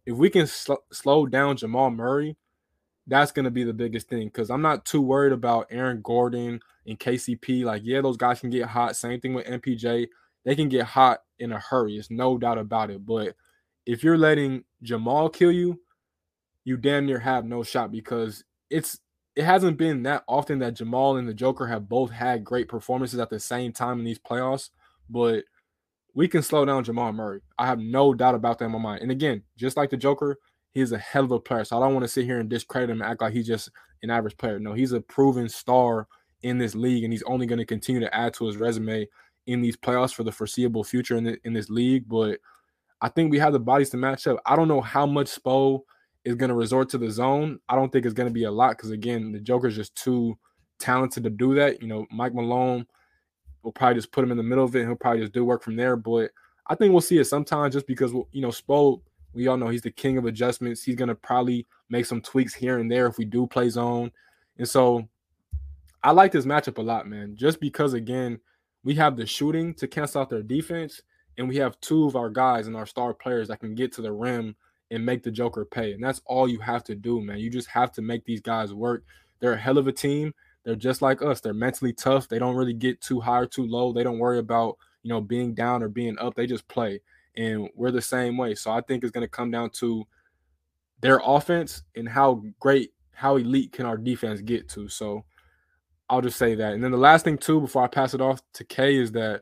[0.06, 2.36] if we can sl- slow down Jamal Murray,
[3.08, 6.60] that's going to be the biggest thing because I'm not too worried about Aaron Gordon
[6.86, 7.64] and KCP.
[7.64, 8.96] Like, yeah, those guys can get hot.
[8.96, 10.08] Same thing with MPJ.
[10.46, 11.98] They can get hot in a hurry.
[11.98, 13.06] It's no doubt about it.
[13.06, 13.36] But
[13.86, 15.80] if you're letting Jamal kill you,
[16.64, 19.00] you damn near have no shot because it's
[19.36, 23.20] it hasn't been that often that Jamal and the Joker have both had great performances
[23.20, 24.70] at the same time in these playoffs.
[25.10, 25.46] But
[26.14, 27.42] we can slow down Jamal Murray.
[27.58, 29.02] I have no doubt about that in my mind.
[29.02, 30.38] And again, just like the Joker,
[30.74, 31.64] he's a hell of a player.
[31.64, 33.70] So I don't want to sit here and discredit him and act like he's just
[34.04, 34.60] an average player.
[34.60, 36.08] No, he's a proven star
[36.44, 39.08] in this league, and he's only going to continue to add to his resume
[39.48, 42.08] in these playoffs for the foreseeable future in, the, in this league.
[42.08, 42.40] But
[43.02, 44.40] I think we have the bodies to match up.
[44.46, 45.82] I don't know how much Spo
[46.24, 47.60] is going to resort to the zone.
[47.68, 50.38] I don't think it's going to be a lot because again, the Joker's just too
[50.80, 51.82] talented to do that.
[51.82, 52.86] You know, Mike Malone
[53.64, 54.80] will probably just put him in the middle of it.
[54.80, 55.96] And he'll probably just do work from there.
[55.96, 56.32] But
[56.68, 59.02] I think we'll see it sometimes just because you know Spo.
[59.34, 60.84] We all know he's the king of adjustments.
[60.84, 64.12] He's to probably make some tweaks here and there if we do play zone.
[64.58, 65.08] And so
[66.04, 67.36] I like this matchup a lot, man.
[67.36, 68.40] Just because again,
[68.84, 71.02] we have the shooting to cancel out their defense,
[71.38, 74.02] and we have two of our guys and our star players that can get to
[74.02, 74.56] the rim
[74.90, 75.94] and make the Joker pay.
[75.94, 77.40] And that's all you have to do, man.
[77.40, 79.04] You just have to make these guys work.
[79.40, 80.34] They're a hell of a team.
[80.64, 81.40] They're just like us.
[81.42, 82.28] They're mentally tough.
[82.28, 83.94] They don't really get too high or too low.
[83.94, 86.36] They don't worry about, you know, being down or being up.
[86.36, 87.02] They just play.
[87.38, 88.56] And we're the same way.
[88.56, 90.06] So I think it's going to come down to
[91.02, 94.88] their offense and how great, how elite can our defense get to.
[94.90, 95.24] So
[96.10, 96.74] I'll just say that.
[96.74, 99.42] And then the last thing too, before I pass it off to Kay, is that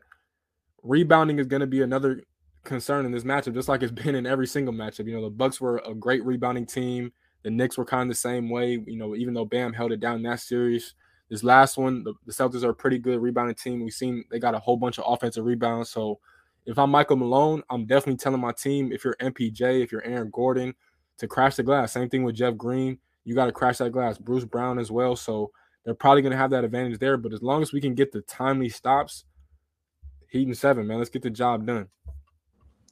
[0.82, 2.22] rebounding is going to be another
[2.64, 5.06] concern in this matchup, just like it's been in every single matchup.
[5.06, 7.12] You know, the Bucks were a great rebounding team.
[7.42, 8.82] The Knicks were kind of the same way.
[8.86, 10.94] You know, even though Bam held it down that series,
[11.28, 13.82] this last one, the, the Celtics are a pretty good rebounding team.
[13.82, 15.90] We've seen they got a whole bunch of offensive rebounds.
[15.90, 16.20] So
[16.66, 20.30] if I'm Michael Malone, I'm definitely telling my team if you're MPJ, if you're Aaron
[20.32, 20.74] Gordon,
[21.18, 21.92] to crash the glass.
[21.92, 22.98] Same thing with Jeff Green.
[23.24, 24.18] You got to crash that glass.
[24.18, 25.16] Bruce Brown as well.
[25.16, 25.50] So
[25.84, 27.16] they're probably going to have that advantage there.
[27.16, 29.24] But as long as we can get the timely stops,
[30.28, 31.88] Heat and seven, man, let's get the job done.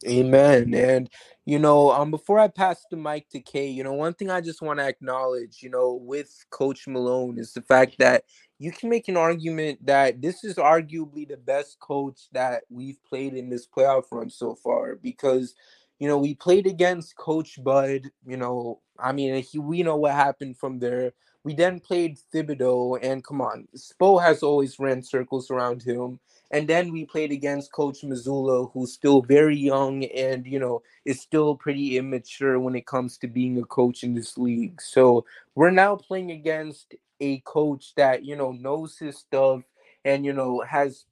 [0.06, 0.74] Amen.
[0.74, 1.10] And
[1.44, 4.40] you know, um, before I pass the mic to Kay, you know, one thing I
[4.40, 8.24] just want to acknowledge, you know, with Coach Malone is the fact that
[8.58, 13.34] you can make an argument that this is arguably the best coach that we've played
[13.34, 15.54] in this playoff run so far because
[15.98, 18.10] you know, we played against Coach Bud.
[18.26, 21.12] You know, I mean, he, we know what happened from there.
[21.44, 26.20] We then played Thibodeau, and come on, Spo has always ran circles around him.
[26.50, 31.20] And then we played against Coach Mazzulla, who's still very young and you know is
[31.20, 34.80] still pretty immature when it comes to being a coach in this league.
[34.80, 39.62] So we're now playing against a coach that you know knows his stuff
[40.04, 41.04] and you know has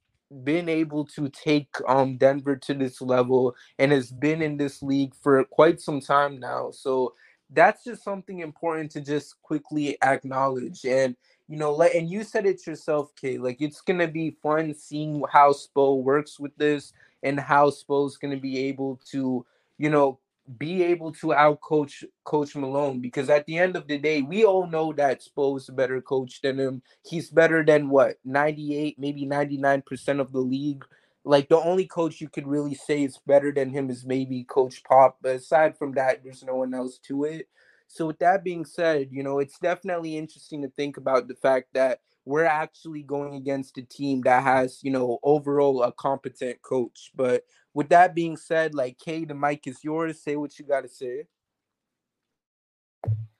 [0.43, 5.13] been able to take um Denver to this level and has been in this league
[5.15, 6.71] for quite some time now.
[6.71, 7.13] So
[7.49, 10.85] that's just something important to just quickly acknowledge.
[10.85, 11.15] And
[11.47, 13.37] you know, let and you said it yourself, Kay.
[13.37, 16.91] Like it's gonna be fun seeing how Spo works with this
[17.23, 19.45] and how Spo's gonna be able to,
[19.77, 20.19] you know,
[20.57, 24.67] be able to outcoach Coach Malone because at the end of the day, we all
[24.67, 26.81] know that Spo is a better coach than him.
[27.05, 30.85] He's better than what 98, maybe 99% of the league.
[31.25, 34.83] Like the only coach you could really say is better than him is maybe Coach
[34.83, 35.17] Pop.
[35.21, 37.49] But aside from that, there's no one else to it.
[37.87, 41.69] So with that being said, you know, it's definitely interesting to think about the fact
[41.73, 47.11] that we're actually going against a team that has, you know, overall a competent coach.
[47.15, 50.21] But with that being said, like Kay, the mic is yours.
[50.21, 51.23] Say what you gotta say.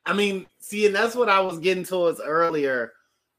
[0.06, 2.94] I mean, see, and that's what I was getting towards earlier,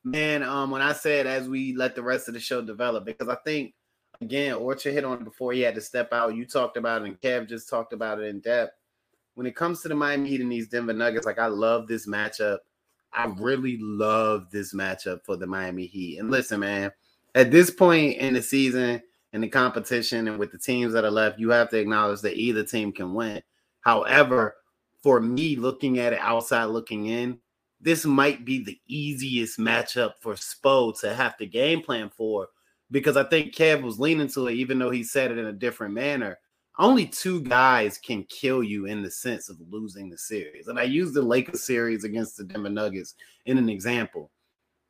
[0.04, 0.42] man.
[0.42, 3.36] Um, when I said as we let the rest of the show develop, because I
[3.36, 3.72] think
[4.20, 6.36] again, Orchard hit on it before he had to step out.
[6.36, 8.74] You talked about it, and Kev just talked about it in depth.
[9.34, 12.06] When it comes to the Miami Heat and these Denver Nuggets, like I love this
[12.06, 12.58] matchup.
[13.12, 16.18] I really love this matchup for the Miami Heat.
[16.18, 16.90] And listen, man,
[17.34, 21.10] at this point in the season, in the competition and with the teams that are
[21.10, 23.42] left, you have to acknowledge that either team can win.
[23.80, 24.56] However,
[25.02, 27.38] for me, looking at it outside looking in,
[27.80, 32.48] this might be the easiest matchup for Spo to have to game plan for
[32.90, 35.52] because I think Kev was leaning to it, even though he said it in a
[35.52, 36.38] different manner.
[36.78, 40.68] Only two guys can kill you in the sense of losing the series.
[40.68, 44.30] And I use the Lakers series against the Denver Nuggets in an example.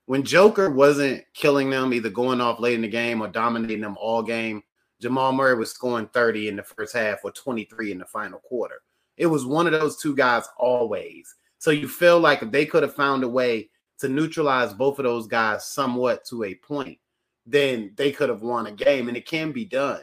[0.05, 3.97] When Joker wasn't killing them, either going off late in the game or dominating them
[3.99, 4.63] all game,
[5.01, 8.83] Jamal Murray was scoring 30 in the first half or 23 in the final quarter.
[9.17, 11.35] It was one of those two guys always.
[11.59, 13.71] So you feel like if they could have found a way
[14.01, 16.99] to neutralize both of those guys somewhat to a point,
[17.47, 20.03] then they could have won a game and it can be done.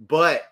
[0.00, 0.44] But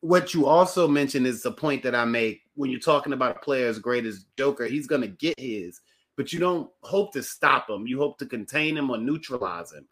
[0.00, 3.40] what you also mentioned is the point that I make when you're talking about a
[3.40, 5.80] player as great as Joker, he's going to get his,
[6.16, 7.86] but you don't hope to stop him.
[7.86, 9.86] You hope to contain him or neutralize him.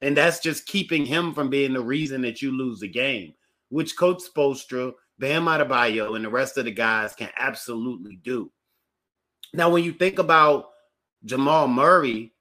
[0.00, 3.34] And that's just keeping him from being the reason that you lose the game,
[3.68, 8.50] which Coach Spoelstra, Bam Adebayo, and the rest of the guys can absolutely do.
[9.54, 10.70] Now, when you think about
[11.24, 12.32] Jamal Murray,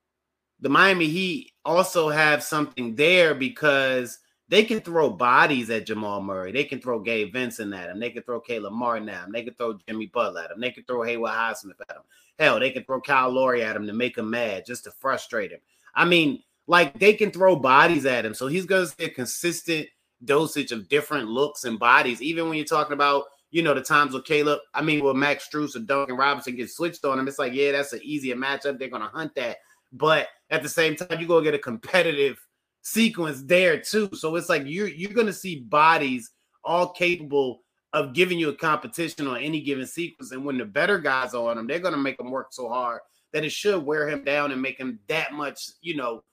[0.59, 4.17] the Miami Heat also have something there because
[4.51, 6.51] they can throw bodies at Jamal Murray.
[6.51, 8.01] They can throw Gabe Vincent at him.
[8.01, 9.31] They can throw Caleb Martin at him.
[9.31, 10.59] They can throw Jimmy Butler at him.
[10.59, 12.03] They can throw Haywood Highsmith at him.
[12.37, 15.51] Hell, they can throw Kyle Lowry at him to make him mad, just to frustrate
[15.51, 15.61] him.
[15.95, 18.33] I mean, like they can throw bodies at him.
[18.33, 19.87] So he's going to see a consistent
[20.25, 22.21] dosage of different looks and bodies.
[22.21, 25.47] Even when you're talking about you know, the times with Caleb, I mean, with Max
[25.49, 28.79] Strus or Duncan Robinson get switched on him, it's like, yeah, that's an easier matchup.
[28.79, 29.57] They're going to hunt that.
[29.91, 32.39] But at the same time, going to get a competitive
[32.81, 34.09] sequence there too.
[34.13, 36.31] So it's like you're you're to see bodies
[36.63, 37.61] all capable
[37.93, 40.31] of giving you a competition on any given sequence.
[40.31, 43.01] And when the better guys are on them, they're to make them work so hard
[43.33, 46.23] that it should wear him down and make him that much, you know,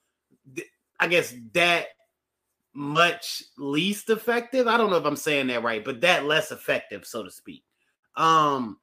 [1.01, 1.87] I guess that
[2.75, 4.67] much least effective.
[4.67, 7.65] I don't know if I'm saying that right, but that less effective, so to speak.
[8.17, 8.79] Um,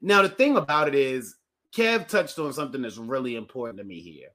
[0.00, 1.36] now the thing about it is,
[1.74, 4.28] Kev touched on something that's really important to me here.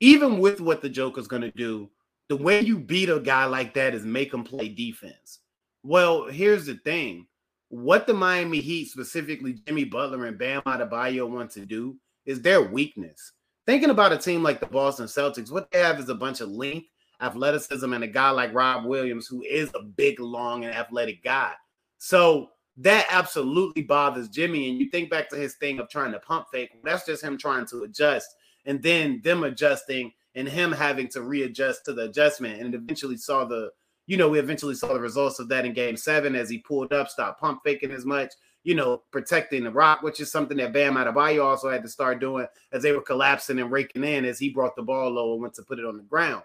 [0.00, 1.90] Even with what the Joker's going to do,
[2.28, 5.40] the way you beat a guy like that is make him play defense.
[5.82, 7.26] Well, here's the thing:
[7.68, 12.62] what the Miami Heat, specifically Jimmy Butler and Bam Adebayo, want to do is their
[12.62, 13.32] weakness.
[13.66, 16.50] Thinking about a team like the Boston Celtics, what they have is a bunch of
[16.50, 16.86] length
[17.20, 21.52] athleticism and a guy like Rob Williams, who is a big, long, and athletic guy.
[21.98, 24.70] So that absolutely bothers Jimmy.
[24.70, 27.38] And you think back to his thing of trying to pump fake, that's just him
[27.38, 28.28] trying to adjust
[28.66, 32.60] and then them adjusting and him having to readjust to the adjustment.
[32.60, 33.70] And eventually saw the,
[34.06, 36.92] you know, we eventually saw the results of that in game seven as he pulled
[36.92, 40.72] up, stopped pump faking as much, you know, protecting the rock, which is something that
[40.72, 44.38] Bam Adebayo also had to start doing as they were collapsing and raking in as
[44.38, 46.42] he brought the ball low and went to put it on the ground.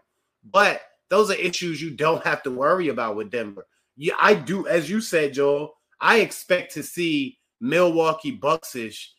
[0.49, 3.67] But those are issues you don't have to worry about with Denver.
[3.97, 5.73] Yeah, I do, as you said, Joel.
[5.99, 9.09] I expect to see Milwaukee Bucksish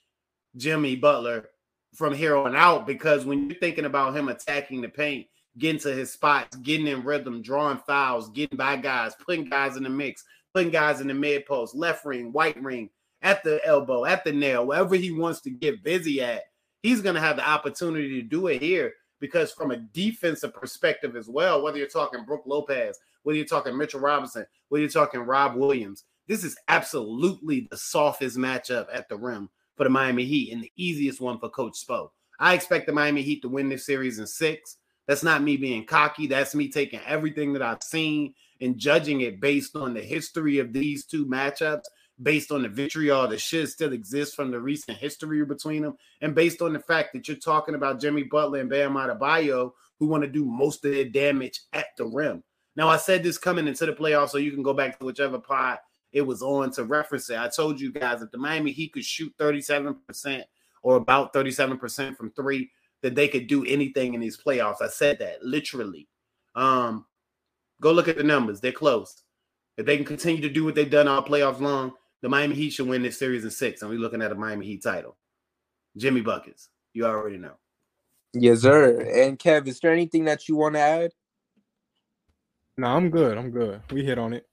[0.57, 1.49] Jimmy Butler
[1.95, 5.27] from here on out because when you're thinking about him attacking the paint,
[5.59, 9.83] getting to his spots, getting in rhythm, drawing fouls, getting by guys, putting guys in
[9.83, 10.25] the mix,
[10.55, 12.89] putting guys in the mid post, left ring, white ring,
[13.23, 16.43] at the elbow, at the nail, wherever he wants to get busy at,
[16.83, 21.15] he's going to have the opportunity to do it here because from a defensive perspective
[21.15, 25.21] as well, whether you're talking Brook Lopez, whether you're talking Mitchell Robinson, whether you're talking
[25.21, 30.53] Rob Williams, this is absolutely the softest matchup at the rim for the Miami Heat
[30.53, 32.11] and the easiest one for Coach Spo.
[32.39, 34.77] I expect the Miami Heat to win this series in six.
[35.07, 36.27] That's not me being cocky.
[36.27, 40.73] That's me taking everything that I've seen and judging it based on the history of
[40.73, 41.83] these two matchups
[42.23, 46.35] based on the vitriol that should still exist from the recent history between them, and
[46.35, 50.23] based on the fact that you're talking about Jimmy Butler and Bam Adebayo, who want
[50.23, 52.43] to do most of their damage at the rim.
[52.77, 55.39] Now, I said this coming into the playoffs, so you can go back to whichever
[55.39, 55.79] pod
[56.13, 57.39] it was on to reference it.
[57.39, 60.45] I told you guys that the Miami Heat could shoot 37%
[60.83, 62.71] or about 37% from three,
[63.03, 64.83] that they could do anything in these playoffs.
[64.83, 66.09] I said that literally.
[66.55, 67.07] Um,
[67.81, 69.23] go look at the numbers; they're close.
[69.77, 72.71] If they can continue to do what they've done all playoffs long, the Miami Heat
[72.71, 75.17] should win this series in six, and we're looking at a Miami Heat title.
[75.97, 77.55] Jimmy Buckets, you already know.
[78.35, 79.01] Yes, sir.
[79.01, 81.13] And Kev, is there anything that you want to add?
[82.79, 83.37] No, I'm good.
[83.37, 83.83] I'm good.
[83.91, 84.47] We hit on it.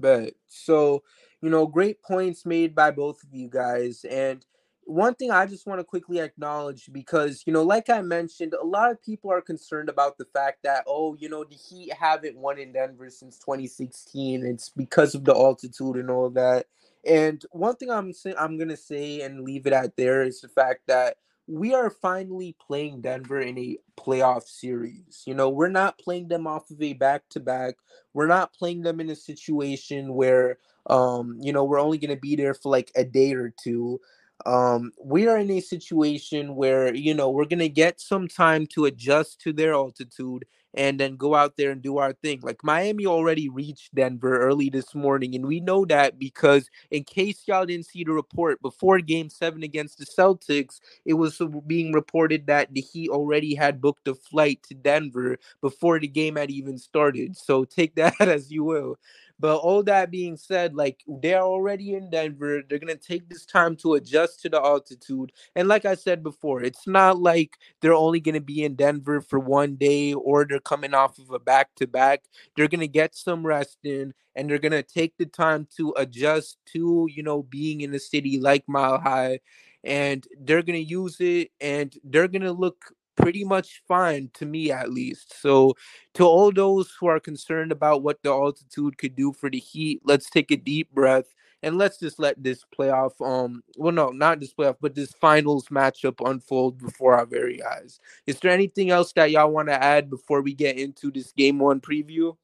[0.00, 1.02] But so,
[1.40, 4.04] you know, great points made by both of you guys.
[4.08, 4.44] And
[4.84, 8.64] one thing I just want to quickly acknowledge because, you know, like I mentioned, a
[8.64, 12.36] lot of people are concerned about the fact that, oh, you know, the Heat haven't
[12.38, 14.46] won in Denver since 2016.
[14.46, 16.66] It's because of the altitude and all that.
[17.04, 20.48] And one thing I'm saying I'm gonna say and leave it at there is the
[20.48, 21.16] fact that
[21.46, 25.22] we are finally playing Denver in a playoff series.
[25.26, 27.76] You know, we're not playing them off of a back to back.
[28.14, 32.20] We're not playing them in a situation where um, you know, we're only going to
[32.20, 34.00] be there for like a day or two.
[34.44, 38.66] Um, we are in a situation where, you know, we're going to get some time
[38.68, 40.44] to adjust to their altitude
[40.76, 42.40] and then go out there and do our thing.
[42.42, 47.42] Like Miami already reached Denver early this morning, and we know that because in case
[47.46, 52.46] y'all didn't see the report before Game Seven against the Celtics, it was being reported
[52.46, 56.78] that the Heat already had booked a flight to Denver before the game had even
[56.78, 57.36] started.
[57.36, 58.98] So take that as you will.
[59.38, 62.62] But all that being said, like they're already in Denver.
[62.68, 65.32] They're gonna take this time to adjust to the altitude.
[65.54, 69.38] And like I said before, it's not like they're only gonna be in Denver for
[69.38, 72.22] one day or they're coming off of a back to back.
[72.56, 77.06] They're gonna get some rest in and they're gonna take the time to adjust to,
[77.10, 79.40] you know, being in a city like Mile High.
[79.84, 82.92] And they're gonna use it and they're gonna look
[83.26, 85.34] pretty much fine to me at least.
[85.42, 85.74] So
[86.14, 90.00] to all those who are concerned about what the altitude could do for the Heat,
[90.04, 94.38] let's take a deep breath and let's just let this playoff um well no not
[94.38, 97.98] this playoff but this finals matchup unfold before our very eyes.
[98.28, 101.58] Is there anything else that y'all want to add before we get into this game
[101.58, 102.36] one preview?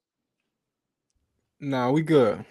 [1.60, 2.44] No, we good.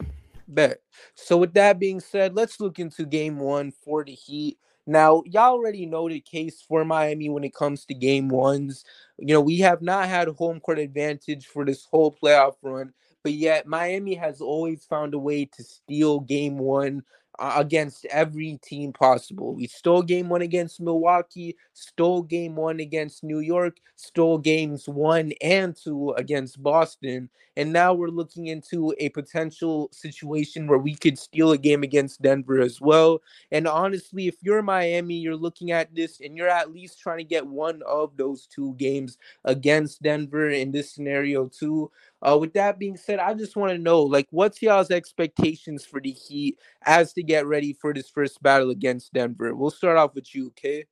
[0.47, 0.79] Bet.
[1.15, 4.57] So with that being said, let's look into game one for the Heat.
[4.91, 8.83] Now, y'all already know the case for Miami when it comes to game ones.
[9.17, 12.91] You know, we have not had home court advantage for this whole playoff run,
[13.23, 17.03] but yet Miami has always found a way to steal game one
[17.41, 19.55] against every team possible.
[19.55, 25.33] We stole game one against Milwaukee, stole game one against New York, stole games one
[25.41, 27.29] and two against Boston.
[27.57, 32.21] And now we're looking into a potential situation where we could steal a game against
[32.21, 33.21] Denver as well.
[33.51, 37.23] And honestly, if you're Miami, you're looking at this and you're at least trying to
[37.25, 41.91] get one of those two games against Denver in this scenario, too.
[42.21, 45.99] Uh, with that being said, I just want to know, like, what's y'all's expectations for
[45.99, 49.55] the Heat as to get ready for this first battle against Denver?
[49.55, 50.85] We'll start off with you, okay?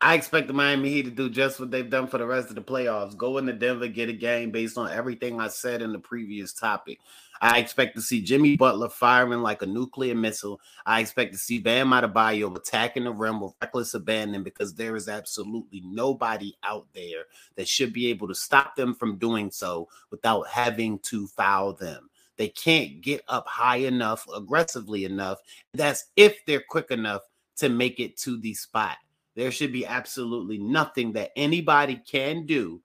[0.00, 2.54] I expect the Miami Heat to do just what they've done for the rest of
[2.54, 3.16] the playoffs.
[3.16, 6.98] Go into Denver, get a game based on everything I said in the previous topic.
[7.40, 10.60] I expect to see Jimmy Butler firing like a nuclear missile.
[10.84, 15.08] I expect to see Bam Adebayo attacking the rim with reckless abandon because there is
[15.08, 17.24] absolutely nobody out there
[17.56, 22.08] that should be able to stop them from doing so without having to foul them.
[22.36, 25.38] They can't get up high enough, aggressively enough.
[25.72, 27.22] That's if they're quick enough
[27.56, 28.96] to make it to the spot.
[29.34, 32.80] There should be absolutely nothing that anybody can do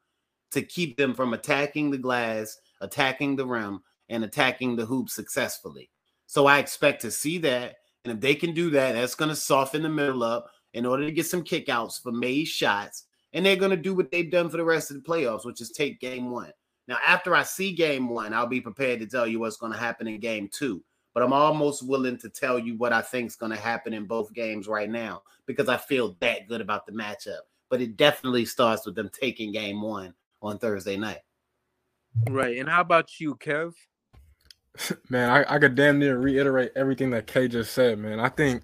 [0.51, 3.81] to keep them from attacking the glass, attacking the rim,
[4.11, 5.89] and attacking the hoop successfully.
[6.27, 7.77] So I expect to see that.
[8.03, 11.05] And if they can do that, that's going to soften the middle up in order
[11.05, 13.05] to get some kickouts for made shots.
[13.33, 15.61] And they're going to do what they've done for the rest of the playoffs, which
[15.61, 16.51] is take game one.
[16.87, 19.77] Now, after I see game one, I'll be prepared to tell you what's going to
[19.77, 20.83] happen in game two.
[21.13, 24.05] But I'm almost willing to tell you what I think is going to happen in
[24.05, 27.41] both games right now because I feel that good about the matchup.
[27.69, 31.19] But it definitely starts with them taking game one on Thursday night.
[32.29, 32.57] Right.
[32.57, 33.73] And how about you, Kev?
[35.09, 38.19] Man, I, I could damn near reiterate everything that Kay just said, man.
[38.19, 38.63] I think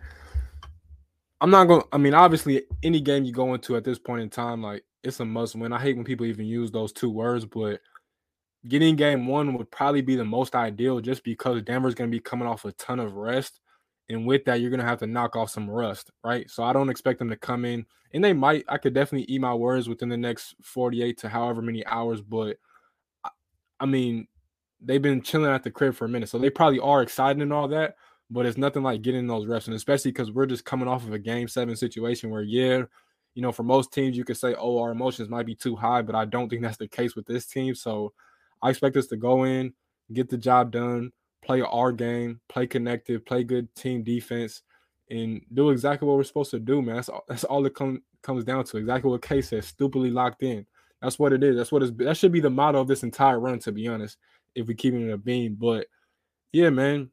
[1.42, 4.22] I'm not going to, I mean, obviously, any game you go into at this point
[4.22, 5.74] in time, like, it's a must win.
[5.74, 7.82] I hate when people even use those two words, but
[8.68, 12.22] getting game one would probably be the most ideal just because Denver's going to be
[12.22, 13.60] coming off a ton of rest.
[14.10, 16.50] And with that, you're going to have to knock off some rust, right?
[16.50, 18.64] So I don't expect them to come in, and they might.
[18.70, 22.58] I could definitely eat my words within the next 48 to however many hours, but
[23.80, 24.28] I mean,
[24.82, 27.54] they've been chilling at the crib for a minute, so they probably are excited and
[27.54, 27.96] all that.
[28.30, 31.14] But it's nothing like getting those reps, and especially because we're just coming off of
[31.14, 32.84] a game seven situation where, yeah,
[33.36, 36.02] you know, for most teams, you could say, oh, our emotions might be too high,
[36.02, 37.74] but I don't think that's the case with this team.
[37.76, 38.12] So
[38.62, 39.74] I expect us to go in,
[40.12, 41.12] get the job done,
[41.42, 44.64] play our game, play connected, play good team defense,
[45.10, 46.96] and do exactly what we're supposed to do, man.
[46.96, 48.78] That's all, that's all it com- comes down to.
[48.78, 50.66] Exactly what Kay says, stupidly locked in.
[51.02, 51.56] That's what it is.
[51.56, 51.98] That's what.
[52.00, 54.18] That should be the motto of this entire run, to be honest.
[54.58, 55.88] If we keep it in a beam, but
[56.52, 57.12] yeah, man,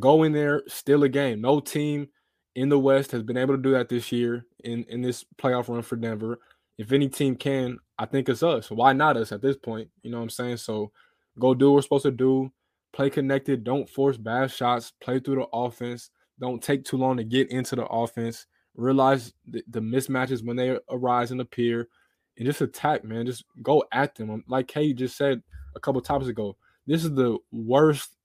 [0.00, 1.40] go in there, steal a game.
[1.40, 2.08] No team
[2.54, 5.68] in the West has been able to do that this year in in this playoff
[5.68, 6.40] run for Denver.
[6.78, 8.70] If any team can, I think it's us.
[8.70, 9.90] Why not us at this point?
[10.02, 10.56] You know what I'm saying?
[10.58, 10.90] So
[11.38, 12.50] go do what we're supposed to do.
[12.92, 13.64] Play connected.
[13.64, 14.92] Don't force bad shots.
[15.00, 16.10] Play through the offense.
[16.40, 18.46] Don't take too long to get into the offense.
[18.74, 21.88] Realize the, the mismatches when they arise and appear,
[22.36, 23.26] and just attack, man.
[23.26, 24.44] Just go at them.
[24.48, 25.42] Like Kay just said
[25.74, 26.56] a couple times ago,
[26.86, 28.16] this is the worst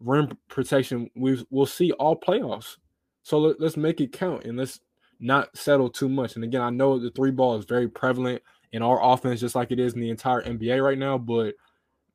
[0.00, 2.76] rim protection we will see all playoffs.
[3.22, 4.80] So let, us make it count and let's
[5.18, 6.34] not settle too much.
[6.34, 8.42] And again, I know the three ball is very prevalent
[8.72, 11.18] in our offense, just like it is in the entire NBA right now.
[11.18, 11.54] But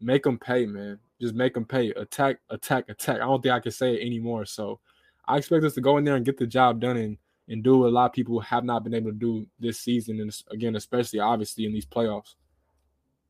[0.01, 0.99] make them pay, man.
[1.21, 1.91] Just make them pay.
[1.91, 3.17] Attack, attack, attack.
[3.17, 4.45] I don't think I can say it anymore.
[4.45, 4.79] So
[5.27, 7.17] I expect us to go in there and get the job done and
[7.47, 10.19] and do what a lot of people have not been able to do this season,
[10.19, 12.35] and again, especially obviously in these playoffs.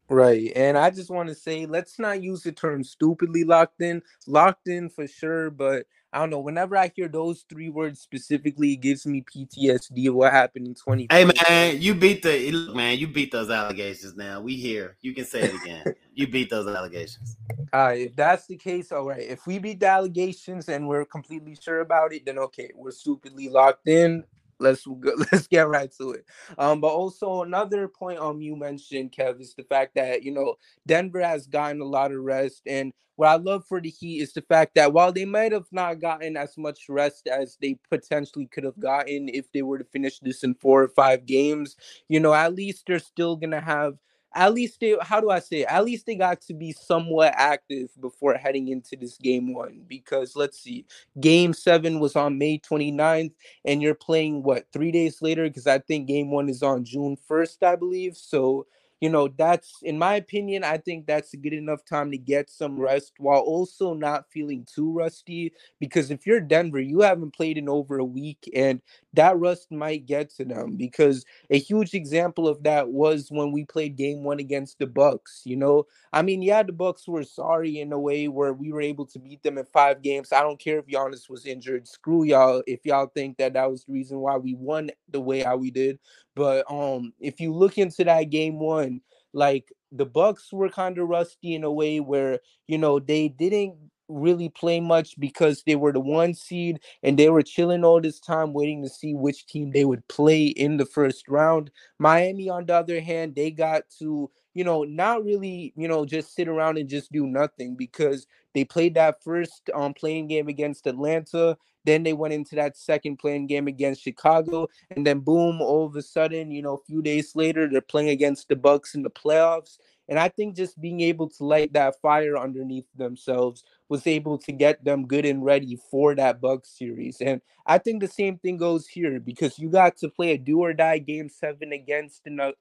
[0.10, 0.52] Right.
[0.56, 4.04] And I just want to say, let's not use the term stupidly locked in.
[4.28, 6.40] Locked in for sure, but I don't know.
[6.40, 10.74] Whenever I hear those three words specifically, it gives me PTSD of what happened in
[10.76, 11.08] 2020.
[11.10, 12.98] Hey man, you beat the look, man.
[12.98, 14.16] You beat those allegations.
[14.16, 14.96] Now we here.
[15.02, 15.84] You can say it again.
[16.14, 17.36] you beat those allegations.
[17.74, 18.08] All right.
[18.08, 19.24] If that's the case, all right.
[19.24, 23.50] If we beat the allegations and we're completely sure about it, then okay, we're stupidly
[23.50, 24.24] locked in
[24.60, 24.86] let's
[25.32, 26.26] let's get right to it.
[26.58, 30.56] Um, but also another point um you mentioned, Kev, is the fact that you know
[30.86, 34.34] Denver has gotten a lot of rest, and what I love for the Heat is
[34.34, 38.46] the fact that while they might have not gotten as much rest as they potentially
[38.48, 41.78] could have gotten if they were to finish this in four or five games,
[42.10, 43.98] you know, at least they're still gonna have
[44.36, 45.68] at least they how do I say it?
[45.70, 50.36] at least they got to be somewhat active before heading into this game one because
[50.36, 50.86] let's see
[51.20, 53.32] game seven was on May 29th
[53.64, 57.18] and you're playing what three days later because I think game one is on June
[57.30, 58.68] 1st I believe so
[59.02, 62.50] you know, that's in my opinion, I think that's a good enough time to get
[62.50, 65.54] some rest while also not feeling too rusty.
[65.80, 68.82] Because if you're Denver, you haven't played in over a week, and
[69.14, 70.78] that rust might get to them.
[70.78, 75.42] Because a huge example of that was when we played game one against the Bucks.
[75.46, 78.82] You know, I mean, yeah, the Bucks were sorry in a way where we were
[78.82, 80.32] able to beat them in five games.
[80.32, 81.88] I don't care if Giannis was injured.
[81.88, 85.42] Screw y'all if y'all think that that was the reason why we won the way
[85.42, 86.00] how we did.
[86.36, 88.85] But um, if you look into that game one,
[89.34, 93.76] like the Bucks were kind of rusty in a way where you know they didn't
[94.08, 98.20] really play much because they were the one seed and they were chilling all this
[98.20, 101.72] time waiting to see which team they would play in the first round.
[101.98, 106.36] Miami, on the other hand, they got to, you know, not really, you know, just
[106.36, 110.88] sit around and just do nothing because they played that first um play-in game against
[110.88, 111.58] Atlanta.
[111.86, 115.96] Then they went into that second play-in game against Chicago, and then boom, all of
[115.96, 119.10] a sudden, you know, a few days later, they're playing against the Bucks in the
[119.10, 119.78] playoffs.
[120.08, 124.52] And I think just being able to light that fire underneath themselves was able to
[124.52, 127.22] get them good and ready for that Bucks series.
[127.22, 130.60] And I think the same thing goes here because you got to play a do
[130.60, 132.54] or die game seven against the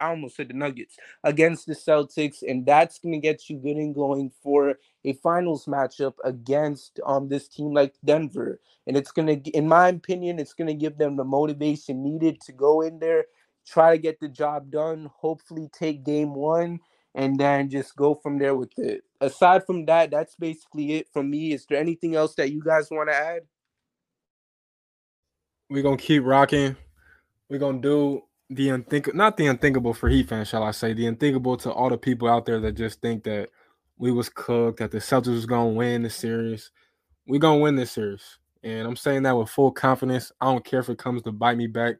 [0.00, 3.76] I almost said the Nuggets against the Celtics, and that's going to get you good
[3.76, 8.60] and going for a finals matchup against um this team like Denver.
[8.86, 12.80] And it's to, in my opinion, it's to give them the motivation needed to go
[12.80, 13.24] in there,
[13.66, 16.80] try to get the job done, hopefully take game one,
[17.14, 19.02] and then just go from there with it.
[19.20, 21.52] Aside from that, that's basically it from me.
[21.52, 23.42] Is there anything else that you guys want to add?
[25.68, 26.76] We're gonna keep rocking.
[27.48, 31.06] We're gonna do the unthinkable, not the unthinkable for Heat fans, shall I say, the
[31.06, 33.50] unthinkable to all the people out there that just think that
[34.00, 36.72] we was cooked, that the Celtics was gonna win the series.
[37.28, 40.32] We gonna win this series, and I'm saying that with full confidence.
[40.40, 41.96] I don't care if it comes to bite me back.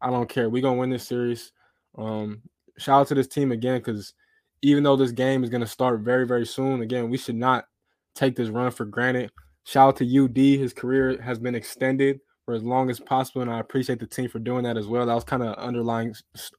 [0.00, 0.48] I don't care.
[0.48, 1.52] We gonna win this series.
[1.98, 2.40] Um,
[2.78, 4.14] shout out to this team again because
[4.62, 7.66] even though this game is gonna start very very soon, again we should not
[8.14, 9.30] take this run for granted.
[9.64, 10.36] Shout out to UD.
[10.58, 14.30] His career has been extended for as long as possible, and I appreciate the team
[14.30, 15.04] for doing that as well.
[15.04, 16.14] That was kind of underlying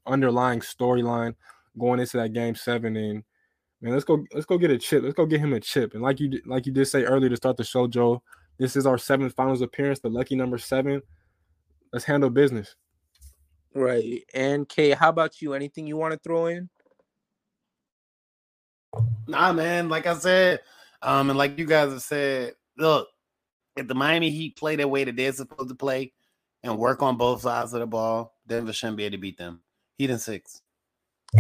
[0.06, 1.34] underlying storyline
[1.80, 2.96] going into that game seven.
[2.96, 3.24] And
[3.86, 5.04] man, let's go let's go get a chip.
[5.04, 5.94] Let's go get him a chip.
[5.94, 8.24] And like you like you did say earlier to start the show, Joe,
[8.58, 11.04] this is our seventh finals appearance, the lucky number seven.
[11.94, 12.76] Let's handle business.
[13.76, 14.24] Right.
[14.34, 15.54] And Kay, how about you?
[15.54, 16.70] Anything you want to throw in?
[19.28, 19.88] Nah, man.
[19.88, 20.62] Like I said,
[21.04, 23.08] um, and like you guys have said, look,
[23.76, 26.12] if the Miami Heat play the way that they're supposed to play
[26.64, 29.62] and work on both sides of the ball, Denver shouldn't be able to beat them.
[29.98, 30.62] Heat in six.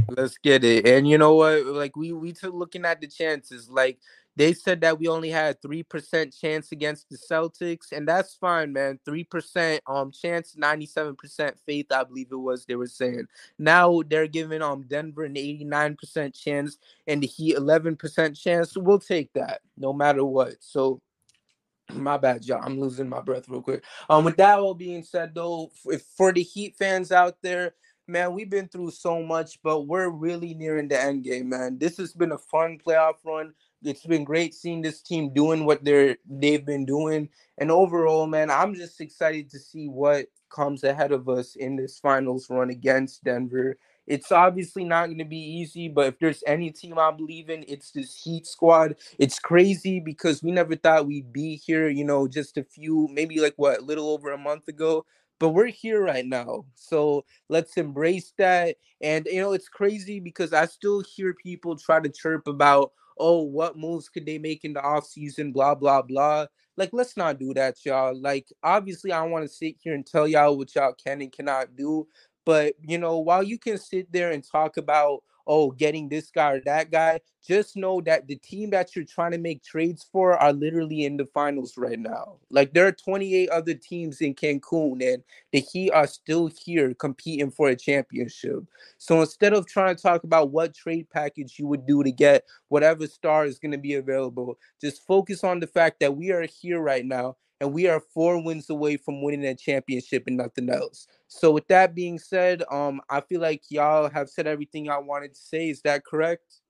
[0.09, 0.87] Let's get it.
[0.87, 1.65] And you know what?
[1.65, 3.69] Like we we took looking at the chances.
[3.69, 3.99] Like
[4.35, 8.73] they said that we only had three percent chance against the Celtics, and that's fine,
[8.73, 8.99] man.
[9.05, 12.65] Three percent um chance, ninety seven percent faith, I believe it was.
[12.65, 13.27] They were saying
[13.57, 16.77] now they're giving um Denver an eighty nine percent chance
[17.07, 18.77] and the Heat eleven percent chance.
[18.77, 20.55] We'll take that no matter what.
[20.59, 21.01] So
[21.93, 22.61] my bad, y'all.
[22.63, 23.83] I'm losing my breath real quick.
[24.09, 27.73] Um, with that all being said, though, if for the Heat fans out there,
[28.07, 31.77] man, we've been through so much, but we're really nearing the end game, man.
[31.77, 33.53] This has been a fun playoff run.
[33.83, 38.49] It's been great seeing this team doing what they're they've been doing, and overall, man,
[38.49, 43.23] I'm just excited to see what comes ahead of us in this finals run against
[43.23, 43.77] Denver.
[44.07, 47.65] It's obviously not going to be easy, but if there's any team I believe in,
[47.67, 48.95] it's this Heat squad.
[49.17, 53.39] It's crazy because we never thought we'd be here, you know, just a few, maybe
[53.39, 55.05] like what, a little over a month ago.
[55.39, 56.65] But we're here right now.
[56.75, 58.77] So let's embrace that.
[59.01, 63.41] And you know, it's crazy because I still hear people try to chirp about, oh,
[63.41, 66.47] what moves could they make in the offseason, blah, blah, blah.
[66.77, 68.19] Like, let's not do that, y'all.
[68.19, 71.75] Like, obviously, I want to sit here and tell y'all what y'all can and cannot
[71.75, 72.07] do.
[72.45, 76.51] But you know, while you can sit there and talk about oh, getting this guy
[76.51, 77.19] or that guy.
[77.45, 81.17] Just know that the team that you're trying to make trades for are literally in
[81.17, 82.37] the finals right now.
[82.49, 87.51] Like there are 28 other teams in Cancun, and the Heat are still here competing
[87.51, 88.63] for a championship.
[88.97, 92.45] So instead of trying to talk about what trade package you would do to get
[92.69, 96.43] whatever star is going to be available, just focus on the fact that we are
[96.43, 100.69] here right now and we are four wins away from winning a championship and nothing
[100.69, 101.07] else.
[101.27, 105.33] So with that being said, um, I feel like y'all have said everything I wanted
[105.33, 105.69] to say.
[105.69, 106.61] Is that correct?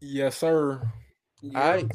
[0.00, 0.82] Yes, sir.
[1.42, 1.60] Yeah.
[1.60, 1.92] All right.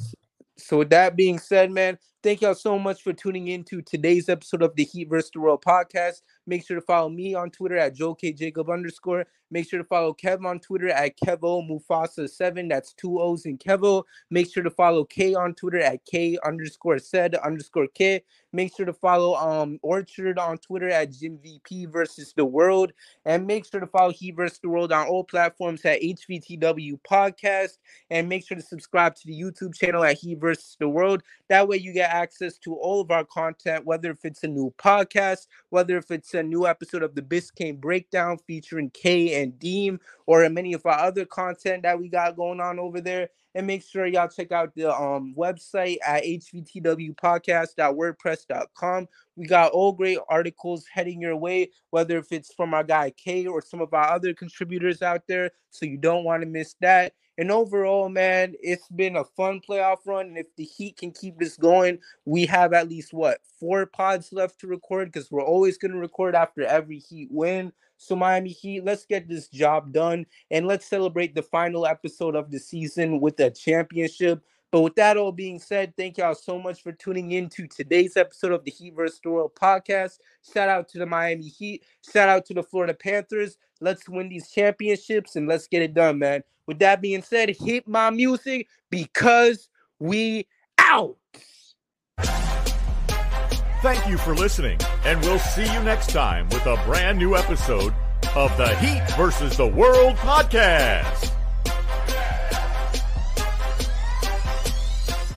[0.58, 4.30] So with that being said, man, thank y'all so much for tuning in to today's
[4.30, 5.32] episode of the Heat vs.
[5.34, 6.22] the World podcast.
[6.46, 9.26] Make sure to follow me on Twitter at Joe K Jacob underscore.
[9.52, 12.70] Make sure to follow Kev on Twitter at Kevo Mufasa7.
[12.70, 14.04] That's two O's in Kevo.
[14.30, 18.24] Make sure to follow K on Twitter at K underscore said underscore K.
[18.54, 22.94] Make sure to follow um Orchard on Twitter at Jim VP versus the world.
[23.26, 27.78] And make sure to follow Heat versus the world on all platforms at HVTW podcast.
[28.10, 31.24] And make sure to subscribe to the YouTube channel at Heat versus the world.
[31.50, 34.74] That way you get access to all of our content, whether if it's a new
[34.78, 40.00] podcast, whether if it's a new episode of the Biscayne Breakdown featuring K and Deem,
[40.28, 43.30] or many of our other content that we got going on over there.
[43.54, 49.08] And make sure y'all check out the um, website at hvtwpodcast.wordpress.com.
[49.36, 53.46] We got all great articles heading your way, whether if it's from our guy K
[53.48, 55.52] or some of our other contributors out there.
[55.70, 57.12] So you don't want to miss that.
[57.38, 60.28] And overall, man, it's been a fun playoff run.
[60.28, 64.34] And if the Heat can keep this going, we have at least what four pods
[64.34, 67.72] left to record because we're always going to record after every Heat win.
[67.98, 72.52] So, Miami Heat, let's get this job done and let's celebrate the final episode of
[72.52, 74.44] the season with a championship.
[74.72, 78.16] But with that all being said, thank y'all so much for tuning in to today's
[78.16, 79.20] episode of the Heat vs.
[79.22, 80.20] the World podcast.
[80.54, 81.84] Shout out to the Miami Heat.
[82.10, 83.58] Shout out to the Florida Panthers.
[83.82, 86.44] Let's win these championships and let's get it done, man.
[86.72, 89.68] With that being said, hit my music because
[90.00, 90.48] we
[90.78, 91.18] out.
[93.82, 97.94] Thank you for listening, and we'll see you next time with a brand new episode
[98.38, 101.34] of the Heat versus the World podcast.